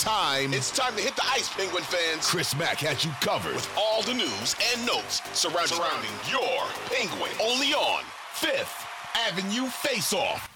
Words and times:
It's 0.00 0.08
time. 0.08 0.54
It's 0.54 0.70
time 0.70 0.96
to 0.96 1.02
hit 1.02 1.14
the 1.14 1.26
ice, 1.26 1.52
Penguin 1.52 1.82
fans. 1.82 2.26
Chris 2.26 2.56
Mack 2.56 2.78
has 2.78 3.04
you 3.04 3.10
covered 3.20 3.52
with 3.52 3.70
all 3.76 4.00
the 4.00 4.14
news 4.14 4.56
and 4.72 4.86
notes 4.86 5.20
surrounding, 5.38 5.76
surrounding 5.76 6.10
your 6.26 6.64
Penguin. 6.86 7.30
Only 7.38 7.74
on 7.74 8.02
Fifth 8.32 8.86
Avenue 9.14 9.66
Face 9.66 10.14
Off. 10.14 10.48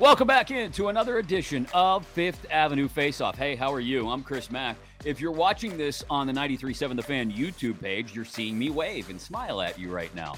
Welcome 0.00 0.26
back 0.26 0.50
into 0.50 0.88
another 0.88 1.18
edition 1.18 1.68
of 1.72 2.04
Fifth 2.04 2.44
Avenue 2.50 2.88
Face 2.88 3.20
Off. 3.20 3.38
Hey, 3.38 3.54
how 3.54 3.72
are 3.72 3.78
you? 3.78 4.08
I'm 4.08 4.24
Chris 4.24 4.50
Mack. 4.50 4.76
If 5.04 5.20
you're 5.20 5.30
watching 5.30 5.78
this 5.78 6.02
on 6.10 6.26
the 6.26 6.32
93.7 6.32 6.96
The 6.96 7.02
Fan 7.04 7.30
YouTube 7.30 7.80
page, 7.80 8.16
you're 8.16 8.24
seeing 8.24 8.58
me 8.58 8.68
wave 8.68 9.10
and 9.10 9.20
smile 9.20 9.62
at 9.62 9.78
you 9.78 9.90
right 9.90 10.12
now. 10.16 10.34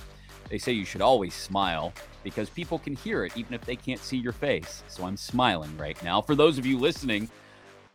They 0.54 0.58
say 0.58 0.70
you 0.70 0.84
should 0.84 1.00
always 1.00 1.34
smile 1.34 1.92
because 2.22 2.48
people 2.48 2.78
can 2.78 2.94
hear 2.94 3.24
it 3.24 3.36
even 3.36 3.54
if 3.54 3.62
they 3.62 3.74
can't 3.74 3.98
see 3.98 4.16
your 4.16 4.32
face. 4.32 4.84
So 4.86 5.04
I'm 5.04 5.16
smiling 5.16 5.76
right 5.76 6.00
now. 6.04 6.22
For 6.22 6.36
those 6.36 6.58
of 6.58 6.64
you 6.64 6.78
listening, 6.78 7.28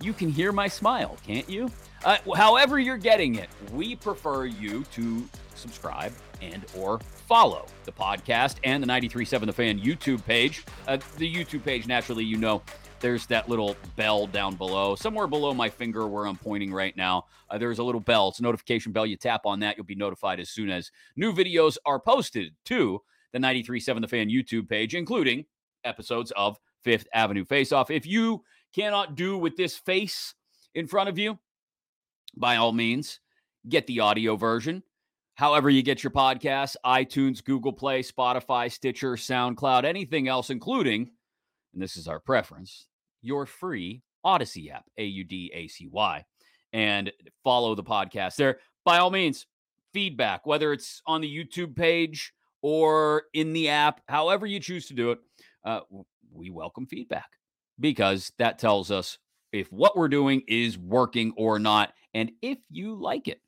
you 0.01 0.11
can 0.11 0.29
hear 0.29 0.51
my 0.51 0.67
smile, 0.67 1.15
can't 1.25 1.49
you? 1.49 1.71
Uh, 2.03 2.17
however 2.35 2.77
you're 2.77 2.97
getting 2.97 3.35
it, 3.35 3.47
we 3.71 3.95
prefer 3.95 4.43
you 4.43 4.83
to 4.91 5.25
subscribe 5.55 6.11
and 6.41 6.65
or 6.75 6.99
follow 7.29 7.65
the 7.85 7.93
podcast 7.93 8.55
and 8.65 8.83
the 8.83 8.87
93.7 8.87 9.45
The 9.45 9.53
Fan 9.53 9.79
YouTube 9.79 10.25
page. 10.25 10.65
Uh, 10.85 10.97
the 11.17 11.33
YouTube 11.33 11.63
page, 11.63 11.87
naturally, 11.87 12.25
you 12.25 12.35
know, 12.35 12.61
there's 12.99 13.25
that 13.27 13.49
little 13.49 13.75
bell 13.95 14.27
down 14.27 14.55
below, 14.55 14.95
somewhere 14.95 15.27
below 15.27 15.53
my 15.53 15.69
finger 15.69 16.07
where 16.07 16.25
I'm 16.25 16.37
pointing 16.37 16.73
right 16.73 16.95
now. 16.95 17.25
Uh, 17.49 17.57
there's 17.57 17.79
a 17.79 17.83
little 17.83 18.01
bell. 18.01 18.29
It's 18.29 18.39
a 18.39 18.43
notification 18.43 18.91
bell. 18.91 19.05
You 19.05 19.17
tap 19.17 19.45
on 19.45 19.59
that, 19.61 19.77
you'll 19.77 19.85
be 19.85 19.95
notified 19.95 20.39
as 20.39 20.49
soon 20.49 20.69
as 20.69 20.91
new 21.15 21.33
videos 21.33 21.77
are 21.85 21.99
posted 21.99 22.53
to 22.65 23.01
the 23.33 23.39
93.7 23.39 24.01
The 24.01 24.07
Fan 24.07 24.29
YouTube 24.29 24.69
page, 24.69 24.95
including 24.95 25.45
episodes 25.83 26.31
of 26.35 26.59
Fifth 26.83 27.07
Avenue 27.13 27.45
Face 27.45 27.71
Off. 27.71 27.91
If 27.91 28.05
you 28.05 28.43
cannot 28.73 29.15
do 29.15 29.37
with 29.37 29.55
this 29.55 29.77
face 29.77 30.33
in 30.75 30.87
front 30.87 31.09
of 31.09 31.17
you, 31.17 31.37
by 32.35 32.57
all 32.57 32.71
means, 32.71 33.19
get 33.67 33.87
the 33.87 33.99
audio 33.99 34.35
version. 34.35 34.83
However, 35.35 35.69
you 35.69 35.81
get 35.81 36.03
your 36.03 36.11
podcasts 36.11 36.75
iTunes, 36.85 37.43
Google 37.43 37.73
Play, 37.73 38.03
Spotify, 38.03 38.71
Stitcher, 38.71 39.13
SoundCloud, 39.13 39.85
anything 39.85 40.27
else, 40.27 40.49
including, 40.49 41.11
and 41.73 41.81
this 41.81 41.97
is 41.97 42.07
our 42.07 42.19
preference, 42.19 42.87
your 43.21 43.45
free 43.45 44.01
Audacy 44.25 44.71
app, 44.71 44.85
A 44.97 45.05
U 45.05 45.23
D 45.23 45.51
A 45.53 45.67
C 45.67 45.87
Y, 45.87 46.25
and 46.73 47.11
follow 47.43 47.75
the 47.75 47.83
podcast 47.83 48.35
there. 48.35 48.59
By 48.85 48.97
all 48.97 49.11
means, 49.11 49.45
feedback, 49.93 50.45
whether 50.45 50.73
it's 50.73 51.01
on 51.05 51.21
the 51.21 51.27
YouTube 51.27 51.75
page 51.75 52.33
or 52.61 53.23
in 53.33 53.53
the 53.53 53.69
app, 53.69 54.01
however 54.07 54.45
you 54.45 54.59
choose 54.59 54.87
to 54.87 54.93
do 54.93 55.11
it, 55.11 55.19
uh, 55.63 55.81
we 56.31 56.49
welcome 56.49 56.85
feedback 56.85 57.29
because 57.79 58.31
that 58.37 58.59
tells 58.59 58.91
us 58.91 59.17
if 59.51 59.71
what 59.71 59.97
we're 59.97 60.09
doing 60.09 60.43
is 60.47 60.77
working 60.77 61.33
or 61.37 61.59
not, 61.59 61.93
and 62.13 62.31
if 62.41 62.57
you 62.69 62.95
like 62.95 63.27
it. 63.27 63.41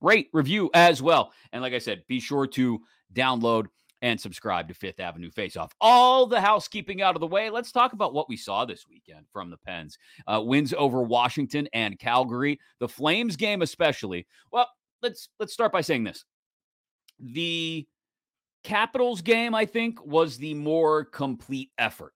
Rate, 0.00 0.28
review 0.32 0.70
as 0.74 1.02
well. 1.02 1.32
And 1.52 1.60
like 1.60 1.72
I 1.72 1.78
said, 1.78 2.04
be 2.06 2.20
sure 2.20 2.46
to 2.48 2.80
download 3.12 3.66
and 4.02 4.20
subscribe 4.20 4.68
to 4.68 4.74
Fifth 4.74 5.00
Avenue 5.00 5.30
Face 5.30 5.56
Off. 5.56 5.72
All 5.80 6.26
the 6.26 6.40
housekeeping 6.40 7.02
out 7.02 7.16
of 7.16 7.20
the 7.20 7.26
way. 7.26 7.50
Let's 7.50 7.72
talk 7.72 7.92
about 7.92 8.14
what 8.14 8.28
we 8.28 8.36
saw 8.36 8.64
this 8.64 8.84
weekend 8.88 9.26
from 9.32 9.50
the 9.50 9.56
Pens. 9.56 9.98
Uh, 10.26 10.40
wins 10.44 10.72
over 10.76 11.02
Washington 11.02 11.68
and 11.72 11.98
Calgary. 11.98 12.60
The 12.78 12.88
Flames 12.88 13.36
game, 13.36 13.62
especially. 13.62 14.26
Well, 14.52 14.68
let's 15.02 15.28
let's 15.38 15.52
start 15.52 15.72
by 15.72 15.80
saying 15.80 16.04
this. 16.04 16.24
The 17.18 17.86
Capitals 18.64 19.22
game, 19.22 19.54
I 19.54 19.66
think, 19.66 20.04
was 20.04 20.38
the 20.38 20.54
more 20.54 21.04
complete 21.04 21.70
effort. 21.78 22.12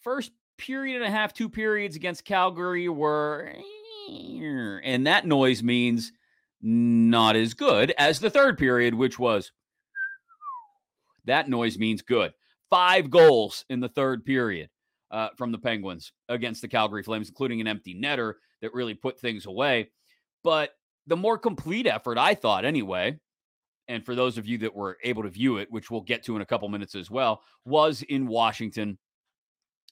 First 0.00 0.32
period 0.58 0.96
and 0.96 1.04
a 1.04 1.10
half, 1.10 1.32
two 1.32 1.48
periods 1.48 1.96
against 1.96 2.24
Calgary 2.24 2.88
were, 2.88 3.52
and 4.08 5.06
that 5.06 5.26
noise 5.26 5.62
means 5.62 6.12
not 6.62 7.36
as 7.36 7.54
good 7.54 7.92
as 7.98 8.20
the 8.20 8.30
third 8.30 8.58
period, 8.58 8.94
which 8.94 9.18
was 9.18 9.52
that 11.26 11.48
noise 11.48 11.78
means 11.78 12.02
good. 12.02 12.32
Five 12.70 13.10
goals 13.10 13.64
in 13.68 13.80
the 13.80 13.88
third 13.88 14.24
period 14.24 14.70
uh, 15.10 15.28
from 15.36 15.52
the 15.52 15.58
Penguins 15.58 16.12
against 16.28 16.62
the 16.62 16.68
Calgary 16.68 17.02
Flames, 17.02 17.28
including 17.28 17.60
an 17.60 17.68
empty 17.68 17.94
netter 17.94 18.34
that 18.60 18.74
really 18.74 18.94
put 18.94 19.20
things 19.20 19.46
away. 19.46 19.90
But 20.42 20.70
the 21.06 21.16
more 21.16 21.38
complete 21.38 21.86
effort, 21.86 22.18
I 22.18 22.34
thought 22.34 22.64
anyway, 22.64 23.18
and 23.88 24.04
for 24.04 24.14
those 24.14 24.38
of 24.38 24.46
you 24.46 24.58
that 24.58 24.74
were 24.74 24.98
able 25.04 25.22
to 25.22 25.28
view 25.28 25.58
it, 25.58 25.70
which 25.70 25.90
we'll 25.90 26.00
get 26.00 26.24
to 26.24 26.34
in 26.36 26.42
a 26.42 26.46
couple 26.46 26.68
minutes 26.68 26.94
as 26.94 27.10
well, 27.10 27.42
was 27.64 28.02
in 28.02 28.26
Washington 28.26 28.98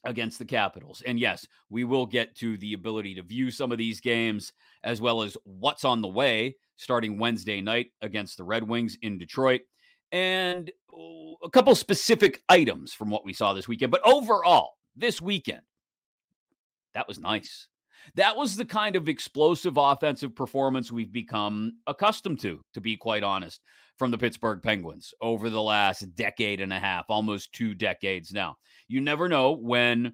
against 0.03 0.37
the 0.37 0.45
Capitals. 0.45 1.01
And 1.05 1.19
yes, 1.19 1.47
we 1.69 1.83
will 1.83 2.05
get 2.05 2.35
to 2.37 2.57
the 2.57 2.73
ability 2.73 3.15
to 3.15 3.23
view 3.23 3.51
some 3.51 3.71
of 3.71 3.77
these 3.77 3.99
games 3.99 4.53
as 4.83 5.01
well 5.01 5.21
as 5.21 5.37
what's 5.43 5.85
on 5.85 6.01
the 6.01 6.07
way 6.07 6.55
starting 6.77 7.17
Wednesday 7.17 7.61
night 7.61 7.87
against 8.01 8.37
the 8.37 8.43
Red 8.43 8.67
Wings 8.67 8.97
in 9.01 9.17
Detroit. 9.17 9.61
And 10.11 10.71
oh, 10.93 11.35
a 11.43 11.49
couple 11.49 11.75
specific 11.75 12.41
items 12.49 12.93
from 12.93 13.09
what 13.09 13.25
we 13.25 13.33
saw 13.33 13.53
this 13.53 13.67
weekend. 13.67 13.91
But 13.91 14.05
overall, 14.05 14.73
this 14.95 15.21
weekend, 15.21 15.61
that 16.93 17.07
was 17.07 17.19
nice. 17.19 17.67
That 18.15 18.37
was 18.37 18.55
the 18.55 18.65
kind 18.65 18.95
of 18.95 19.09
explosive 19.09 19.77
offensive 19.77 20.35
performance 20.35 20.91
we've 20.91 21.11
become 21.11 21.73
accustomed 21.87 22.39
to, 22.41 22.61
to 22.73 22.81
be 22.81 22.95
quite 22.95 23.23
honest, 23.23 23.61
from 23.97 24.11
the 24.11 24.17
Pittsburgh 24.17 24.61
Penguins 24.61 25.13
over 25.21 25.49
the 25.49 25.61
last 25.61 26.15
decade 26.15 26.61
and 26.61 26.71
a 26.71 26.79
half, 26.79 27.05
almost 27.09 27.51
two 27.53 27.73
decades 27.73 28.31
now. 28.31 28.57
You 28.87 29.01
never 29.01 29.27
know 29.27 29.53
when 29.53 30.13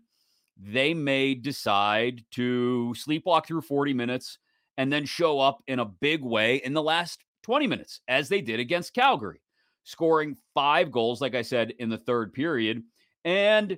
they 0.57 0.93
may 0.93 1.35
decide 1.35 2.23
to 2.31 2.93
sleepwalk 2.97 3.45
through 3.45 3.61
40 3.61 3.93
minutes 3.93 4.37
and 4.77 4.91
then 4.91 5.05
show 5.05 5.39
up 5.39 5.61
in 5.67 5.79
a 5.79 5.85
big 5.85 6.23
way 6.23 6.57
in 6.57 6.73
the 6.73 6.81
last 6.81 7.23
20 7.43 7.67
minutes, 7.67 8.01
as 8.07 8.29
they 8.29 8.41
did 8.41 8.59
against 8.59 8.93
Calgary, 8.93 9.41
scoring 9.83 10.37
five 10.53 10.91
goals, 10.91 11.21
like 11.21 11.35
I 11.35 11.41
said, 11.41 11.73
in 11.79 11.89
the 11.89 11.97
third 11.97 12.33
period. 12.33 12.83
And 13.25 13.77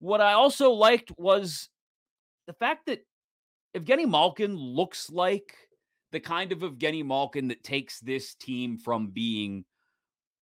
what 0.00 0.20
I 0.20 0.32
also 0.34 0.72
liked 0.72 1.12
was 1.16 1.68
the 2.46 2.52
fact 2.52 2.86
that 2.86 3.04
Evgeny 3.76 4.08
Malkin 4.08 4.56
looks 4.56 5.10
like 5.10 5.54
the 6.12 6.20
kind 6.20 6.52
of 6.52 6.60
Evgeny 6.60 7.04
Malkin 7.04 7.48
that 7.48 7.64
takes 7.64 8.00
this 8.00 8.34
team 8.34 8.78
from 8.78 9.08
being 9.08 9.64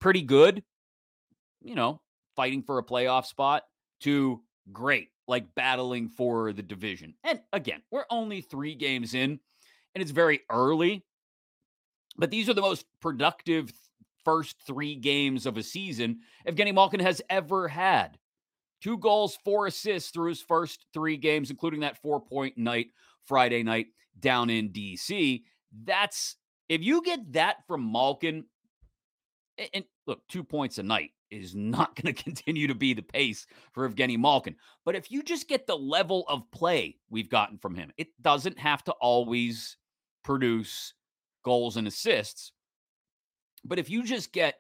pretty 0.01 0.23
good, 0.23 0.63
you 1.63 1.75
know, 1.75 2.01
fighting 2.37 2.63
for 2.63 2.79
a 2.79 2.85
playoff 2.85 3.27
spot, 3.27 3.65
to 4.01 4.41
great, 4.73 5.09
like 5.27 5.55
battling 5.55 6.09
for 6.09 6.53
the 6.53 6.63
division. 6.63 7.15
And 7.25 7.41
again, 7.53 7.83
we're 7.91 8.07
only 8.11 8.41
three 8.41 8.75
games 8.75 9.15
in 9.15 9.41
and 9.95 10.03
it's 10.03 10.11
very 10.13 10.41
early. 10.51 11.05
But 12.17 12.31
these 12.31 12.49
are 12.49 12.55
the 12.55 12.61
most 12.61 12.85
productive 13.01 13.73
first 14.29 14.57
three 14.67 14.95
games 14.95 15.47
of 15.47 15.57
a 15.57 15.63
season 15.63 16.19
Evgeny 16.47 16.75
Malkin 16.75 17.01
has 17.01 17.23
ever 17.31 17.67
had. 17.67 18.19
Two 18.83 18.99
goals, 18.99 19.39
four 19.43 19.67
assists 19.67 20.11
through 20.11 20.29
his 20.29 20.43
first 20.43 20.85
three 20.93 21.17
games, 21.17 21.51
including 21.51 21.81
that 21.81 22.03
four 22.03 22.21
point 22.21 22.59
night 22.59 22.89
Friday 23.25 23.63
night 23.63 23.87
down 24.21 24.51
in 24.51 24.69
DC. 24.69 25.45
That's 25.85 26.37
if 26.69 26.83
you 26.83 27.03
get 27.03 27.33
that 27.33 27.67
from 27.67 27.91
Malkin, 27.91 28.45
and 29.73 29.85
look, 30.07 30.21
two 30.29 30.45
points 30.45 30.77
a 30.77 30.83
night 30.83 31.13
is 31.31 31.55
not 31.55 31.97
going 32.01 32.15
to 32.15 32.23
continue 32.23 32.67
to 32.67 32.75
be 32.75 32.93
the 32.93 33.03
pace 33.03 33.47
for 33.73 33.89
Evgeny 33.89 34.19
Malkin. 34.19 34.57
But 34.85 34.95
if 34.95 35.11
you 35.11 35.23
just 35.23 35.49
get 35.49 35.67
the 35.67 35.79
level 35.79 36.27
of 36.29 36.51
play 36.51 36.99
we've 37.09 37.31
gotten 37.31 37.57
from 37.57 37.75
him, 37.75 37.93
it 37.97 38.09
doesn't 38.21 38.59
have 38.59 38.85
to 38.85 38.93
always 39.01 39.79
produce 40.23 40.93
goals 41.47 41.79
and 41.79 41.89
assists. 41.89 42.53
But 43.65 43.79
if 43.79 43.91
you 43.91 44.03
just 44.03 44.33
get 44.33 44.57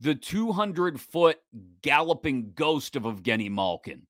the 0.00 0.14
200 0.14 1.00
foot 1.00 1.38
galloping 1.82 2.52
ghost 2.54 2.96
of 2.96 3.04
Evgeny 3.04 3.50
Malkin 3.50 4.06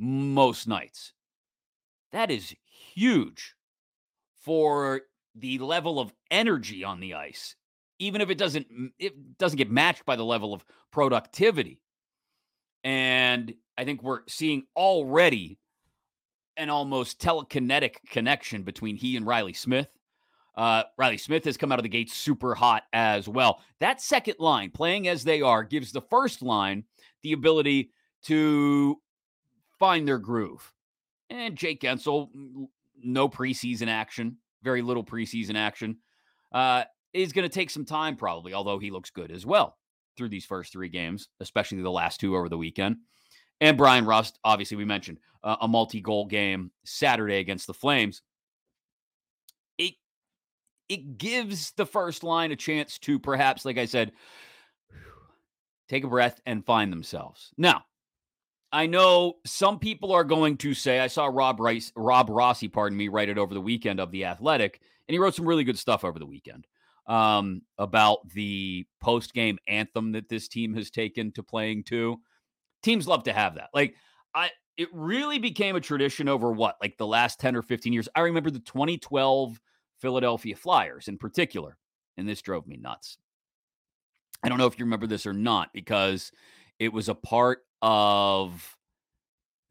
most 0.00 0.66
nights. 0.66 1.12
That 2.10 2.30
is 2.30 2.54
huge 2.94 3.54
for 4.42 5.02
the 5.34 5.58
level 5.58 6.00
of 6.00 6.12
energy 6.30 6.82
on 6.82 6.98
the 6.98 7.14
ice, 7.14 7.54
even 7.98 8.20
if 8.20 8.30
it 8.30 8.38
doesn't 8.38 8.66
it 8.98 9.38
doesn't 9.38 9.58
get 9.58 9.70
matched 9.70 10.04
by 10.04 10.16
the 10.16 10.24
level 10.24 10.52
of 10.52 10.64
productivity. 10.90 11.80
And 12.82 13.54
I 13.78 13.84
think 13.84 14.02
we're 14.02 14.22
seeing 14.26 14.64
already 14.74 15.58
an 16.56 16.70
almost 16.70 17.20
telekinetic 17.20 17.96
connection 18.08 18.62
between 18.62 18.96
he 18.96 19.16
and 19.16 19.26
Reilly 19.26 19.52
Smith. 19.52 19.88
Uh, 20.56 20.82
Reilly 20.98 21.18
Smith 21.18 21.44
has 21.44 21.56
come 21.56 21.72
out 21.72 21.78
of 21.78 21.84
the 21.84 21.88
gate 21.88 22.10
super 22.10 22.54
hot 22.54 22.84
as 22.92 23.28
well. 23.28 23.62
That 23.80 24.00
second 24.00 24.36
line, 24.38 24.70
playing 24.70 25.08
as 25.08 25.24
they 25.24 25.40
are, 25.42 25.62
gives 25.62 25.92
the 25.92 26.02
first 26.02 26.42
line 26.42 26.84
the 27.22 27.32
ability 27.32 27.92
to 28.24 29.00
find 29.78 30.06
their 30.06 30.18
groove. 30.18 30.72
And 31.30 31.56
Jake 31.56 31.80
Guentzel, 31.80 32.28
no 33.02 33.28
preseason 33.28 33.88
action, 33.88 34.36
very 34.62 34.82
little 34.82 35.04
preseason 35.04 35.56
action, 35.56 35.98
uh, 36.52 36.84
is 37.12 37.32
going 37.32 37.48
to 37.48 37.54
take 37.54 37.70
some 37.70 37.84
time 37.84 38.16
probably, 38.16 38.52
although 38.52 38.78
he 38.78 38.90
looks 38.90 39.10
good 39.10 39.30
as 39.30 39.46
well 39.46 39.76
through 40.16 40.28
these 40.28 40.44
first 40.44 40.72
three 40.72 40.88
games, 40.88 41.28
especially 41.40 41.80
the 41.80 41.90
last 41.90 42.20
two 42.20 42.36
over 42.36 42.48
the 42.48 42.58
weekend. 42.58 42.96
And 43.60 43.76
Bryan 43.76 44.06
Rust, 44.06 44.38
obviously, 44.44 44.76
we 44.76 44.84
mentioned 44.84 45.18
uh, 45.44 45.56
a 45.60 45.68
multi 45.68 46.00
goal 46.00 46.26
game 46.26 46.70
Saturday 46.84 47.38
against 47.38 47.66
the 47.66 47.74
Flames. 47.74 48.22
It, 50.90 51.18
gives 51.18 51.70
the 51.72 51.86
first 51.86 52.24
line 52.24 52.50
a 52.50 52.56
chance 52.56 52.98
to 53.00 53.18
perhaps, 53.18 53.64
like 53.64 53.78
I 53.78 53.86
said, 53.86 54.12
take 55.88 56.04
a 56.04 56.08
breath 56.08 56.40
and 56.46 56.64
find 56.64 56.92
themselves. 56.92 57.50
Now, 57.56 57.84
I 58.72 58.86
know 58.86 59.34
some 59.46 59.78
people 59.78 60.12
are 60.12 60.24
going 60.24 60.56
to 60.58 60.74
say, 60.74 61.00
I 61.00 61.06
saw 61.06 61.26
Rob 61.26 61.60
Rice, 61.60 61.92
Rob 61.96 62.28
Rossi, 62.28 62.68
pardon 62.68 62.98
me, 62.98 63.08
write 63.08 63.28
it 63.28 63.38
over 63.38 63.54
the 63.54 63.60
weekend 63.60 64.00
of 64.00 64.10
The 64.10 64.24
Athletic, 64.24 64.80
and 65.08 65.12
he 65.14 65.18
wrote 65.18 65.34
some 65.34 65.46
really 65.46 65.64
good 65.64 65.78
stuff 65.78 66.04
over 66.04 66.18
the 66.18 66.26
weekend 66.26 66.66
um, 67.06 67.62
about 67.78 68.28
the 68.30 68.86
post 69.00 69.34
game 69.34 69.58
anthem 69.66 70.12
that 70.12 70.28
this 70.28 70.46
team 70.46 70.74
has 70.74 70.90
taken 70.90 71.32
to 71.32 71.42
playing 71.42 71.84
to. 71.84 72.20
Teams 72.82 73.08
love 73.08 73.24
to 73.24 73.32
have 73.32 73.56
that. 73.56 73.70
Like, 73.74 73.94
I, 74.34 74.50
it 74.76 74.88
really 74.92 75.38
became 75.38 75.74
a 75.74 75.80
tradition 75.80 76.28
over 76.28 76.52
what, 76.52 76.76
like 76.80 76.96
the 76.96 77.06
last 77.06 77.40
10 77.40 77.56
or 77.56 77.62
15 77.62 77.92
years. 77.92 78.08
I 78.14 78.20
remember 78.20 78.50
the 78.50 78.60
2012 78.60 79.60
Philadelphia 80.00 80.56
Flyers 80.56 81.08
in 81.08 81.18
particular, 81.18 81.76
and 82.16 82.28
this 82.28 82.42
drove 82.42 82.66
me 82.66 82.76
nuts. 82.76 83.18
I 84.42 84.48
don't 84.48 84.58
know 84.58 84.66
if 84.66 84.78
you 84.78 84.84
remember 84.84 85.06
this 85.06 85.26
or 85.26 85.32
not 85.32 85.70
because 85.72 86.32
it 86.78 86.92
was 86.92 87.08
a 87.08 87.14
part 87.14 87.60
of 87.82 88.76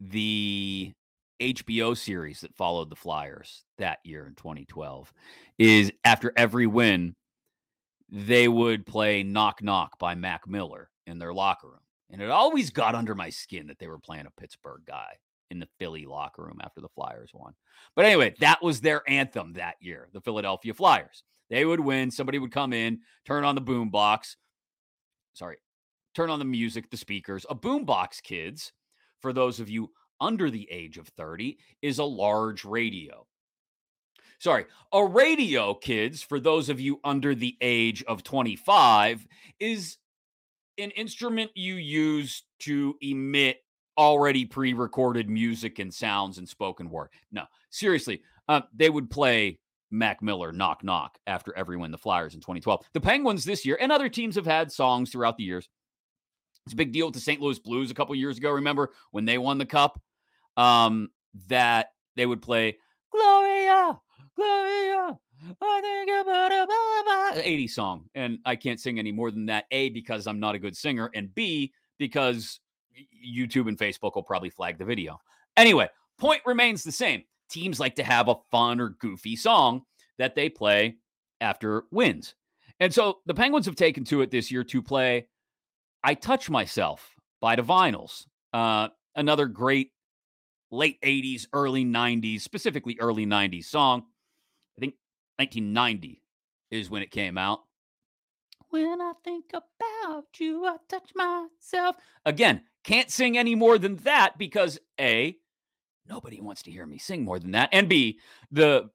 the 0.00 0.92
HBO 1.40 1.96
series 1.96 2.40
that 2.40 2.54
followed 2.54 2.90
the 2.90 2.96
Flyers 2.96 3.64
that 3.78 3.98
year 4.04 4.26
in 4.26 4.34
2012 4.34 5.12
is 5.58 5.90
after 6.04 6.32
every 6.36 6.66
win, 6.66 7.16
they 8.08 8.46
would 8.48 8.86
play 8.86 9.22
Knock 9.22 9.62
Knock 9.62 9.98
by 9.98 10.14
Mac 10.14 10.46
Miller 10.46 10.90
in 11.06 11.18
their 11.18 11.32
locker 11.32 11.68
room. 11.68 11.80
And 12.10 12.20
it 12.20 12.30
always 12.30 12.70
got 12.70 12.94
under 12.94 13.14
my 13.14 13.30
skin 13.30 13.68
that 13.68 13.78
they 13.78 13.86
were 13.86 13.98
playing 13.98 14.26
a 14.26 14.40
Pittsburgh 14.40 14.82
guy 14.86 15.14
in 15.50 15.58
the 15.58 15.68
Philly 15.78 16.06
locker 16.06 16.42
room 16.42 16.60
after 16.62 16.80
the 16.80 16.88
Flyers 16.88 17.30
won. 17.34 17.54
But 17.96 18.04
anyway, 18.04 18.34
that 18.40 18.62
was 18.62 18.80
their 18.80 19.02
anthem 19.08 19.54
that 19.54 19.76
year, 19.80 20.08
the 20.12 20.20
Philadelphia 20.20 20.74
Flyers. 20.74 21.22
They 21.48 21.64
would 21.64 21.80
win. 21.80 22.10
Somebody 22.10 22.38
would 22.38 22.52
come 22.52 22.72
in, 22.72 23.00
turn 23.26 23.44
on 23.44 23.56
the 23.56 23.60
boom 23.60 23.90
box. 23.90 24.36
Sorry, 25.34 25.56
turn 26.14 26.30
on 26.30 26.38
the 26.38 26.44
music, 26.44 26.90
the 26.90 26.96
speakers. 26.96 27.44
A 27.50 27.54
boombox, 27.54 28.22
kids, 28.22 28.72
for 29.20 29.32
those 29.32 29.60
of 29.60 29.68
you 29.68 29.90
under 30.20 30.50
the 30.50 30.68
age 30.70 30.98
of 30.98 31.08
30, 31.08 31.58
is 31.82 31.98
a 31.98 32.04
large 32.04 32.64
radio. 32.64 33.26
Sorry, 34.38 34.64
a 34.92 35.04
radio, 35.04 35.74
kids, 35.74 36.22
for 36.22 36.40
those 36.40 36.68
of 36.68 36.80
you 36.80 36.98
under 37.04 37.34
the 37.34 37.56
age 37.60 38.02
of 38.04 38.22
25, 38.22 39.26
is 39.58 39.98
an 40.78 40.90
instrument 40.92 41.50
you 41.54 41.74
use 41.74 42.44
to 42.60 42.96
emit 43.02 43.58
already 44.00 44.46
pre 44.46 44.72
recorded 44.72 45.28
music 45.28 45.78
and 45.78 45.92
sounds 45.92 46.38
and 46.38 46.48
spoken 46.48 46.88
word. 46.88 47.10
No, 47.30 47.44
seriously, 47.68 48.22
uh, 48.48 48.62
they 48.74 48.88
would 48.88 49.10
play 49.10 49.58
Mac 49.90 50.22
Miller, 50.22 50.52
Knock 50.52 50.82
Knock, 50.82 51.18
after 51.26 51.54
every 51.54 51.76
win 51.76 51.90
the 51.90 51.98
Flyers 51.98 52.34
in 52.34 52.40
2012. 52.40 52.86
The 52.94 53.00
Penguins 53.00 53.44
this 53.44 53.66
year, 53.66 53.76
and 53.78 53.92
other 53.92 54.08
teams 54.08 54.36
have 54.36 54.46
had 54.46 54.72
songs 54.72 55.10
throughout 55.10 55.36
the 55.36 55.44
years, 55.44 55.68
it's 56.64 56.72
a 56.72 56.76
big 56.76 56.92
deal 56.92 57.06
with 57.06 57.14
the 57.14 57.20
St. 57.20 57.40
Louis 57.42 57.58
Blues 57.58 57.90
a 57.90 57.94
couple 57.94 58.14
years 58.14 58.38
ago. 58.38 58.50
Remember 58.50 58.90
when 59.10 59.26
they 59.26 59.38
won 59.38 59.58
the 59.58 59.66
cup? 59.66 60.00
Um, 60.56 61.10
that 61.48 61.88
they 62.16 62.26
would 62.26 62.42
play 62.42 62.78
Gloria, 63.12 63.98
Gloria. 64.34 65.18
I 65.62 65.80
think 65.80 66.20
about 66.22 67.36
it. 67.36 67.46
80 67.46 67.68
song. 67.68 68.04
And 68.14 68.38
I 68.44 68.56
can't 68.56 68.80
sing 68.80 68.98
any 68.98 69.12
more 69.12 69.30
than 69.30 69.46
that. 69.46 69.64
A, 69.70 69.88
because 69.90 70.26
I'm 70.26 70.40
not 70.40 70.54
a 70.54 70.58
good 70.58 70.76
singer. 70.76 71.10
And 71.14 71.34
B, 71.34 71.72
because 71.98 72.60
YouTube 73.26 73.68
and 73.68 73.78
Facebook 73.78 74.14
will 74.14 74.22
probably 74.22 74.50
flag 74.50 74.78
the 74.78 74.84
video. 74.84 75.20
Anyway, 75.56 75.88
point 76.18 76.42
remains 76.46 76.82
the 76.82 76.92
same. 76.92 77.22
Teams 77.48 77.80
like 77.80 77.96
to 77.96 78.04
have 78.04 78.28
a 78.28 78.36
fun 78.50 78.80
or 78.80 78.90
goofy 78.90 79.36
song 79.36 79.82
that 80.18 80.34
they 80.34 80.48
play 80.48 80.96
after 81.40 81.84
wins. 81.90 82.34
And 82.78 82.92
so 82.94 83.18
the 83.26 83.34
Penguins 83.34 83.66
have 83.66 83.76
taken 83.76 84.04
to 84.04 84.22
it 84.22 84.30
this 84.30 84.50
year 84.50 84.64
to 84.64 84.82
play 84.82 85.26
I 86.02 86.14
Touch 86.14 86.48
Myself 86.48 87.14
by 87.40 87.56
Divinyls. 87.56 88.26
Uh, 88.52 88.88
another 89.14 89.46
great 89.46 89.92
late 90.70 91.00
80s, 91.02 91.46
early 91.52 91.84
90s, 91.84 92.40
specifically 92.40 92.96
early 93.00 93.26
90s 93.26 93.64
song. 93.64 94.04
I 94.78 94.80
think 94.80 94.94
1990 95.36 96.22
is 96.70 96.90
when 96.90 97.02
it 97.02 97.10
came 97.10 97.36
out. 97.36 97.60
When 98.70 99.00
I 99.00 99.12
think 99.24 99.46
about 99.52 100.26
you, 100.38 100.64
I 100.64 100.76
touch 100.88 101.10
myself. 101.14 101.96
Again, 102.24 102.62
can't 102.84 103.10
sing 103.10 103.36
any 103.36 103.54
more 103.54 103.78
than 103.78 103.96
that 103.96 104.38
because 104.38 104.78
A, 105.00 105.36
nobody 106.08 106.40
wants 106.40 106.62
to 106.64 106.70
hear 106.70 106.86
me 106.86 106.98
sing 106.98 107.24
more 107.24 107.38
than 107.38 107.52
that. 107.52 107.70
And 107.72 107.88
B, 107.88 108.18
the 108.50 108.90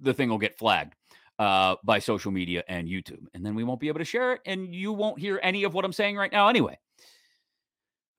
the 0.00 0.14
thing 0.14 0.28
will 0.28 0.38
get 0.38 0.58
flagged 0.58 0.94
uh, 1.38 1.76
by 1.84 1.98
social 1.98 2.30
media 2.30 2.64
and 2.68 2.88
YouTube. 2.88 3.26
And 3.34 3.44
then 3.44 3.54
we 3.54 3.64
won't 3.64 3.80
be 3.80 3.88
able 3.88 3.98
to 3.98 4.04
share 4.04 4.34
it, 4.34 4.40
and 4.46 4.74
you 4.74 4.92
won't 4.92 5.18
hear 5.18 5.40
any 5.42 5.64
of 5.64 5.74
what 5.74 5.84
I'm 5.84 5.92
saying 5.92 6.16
right 6.16 6.32
now 6.32 6.48
anyway. 6.48 6.78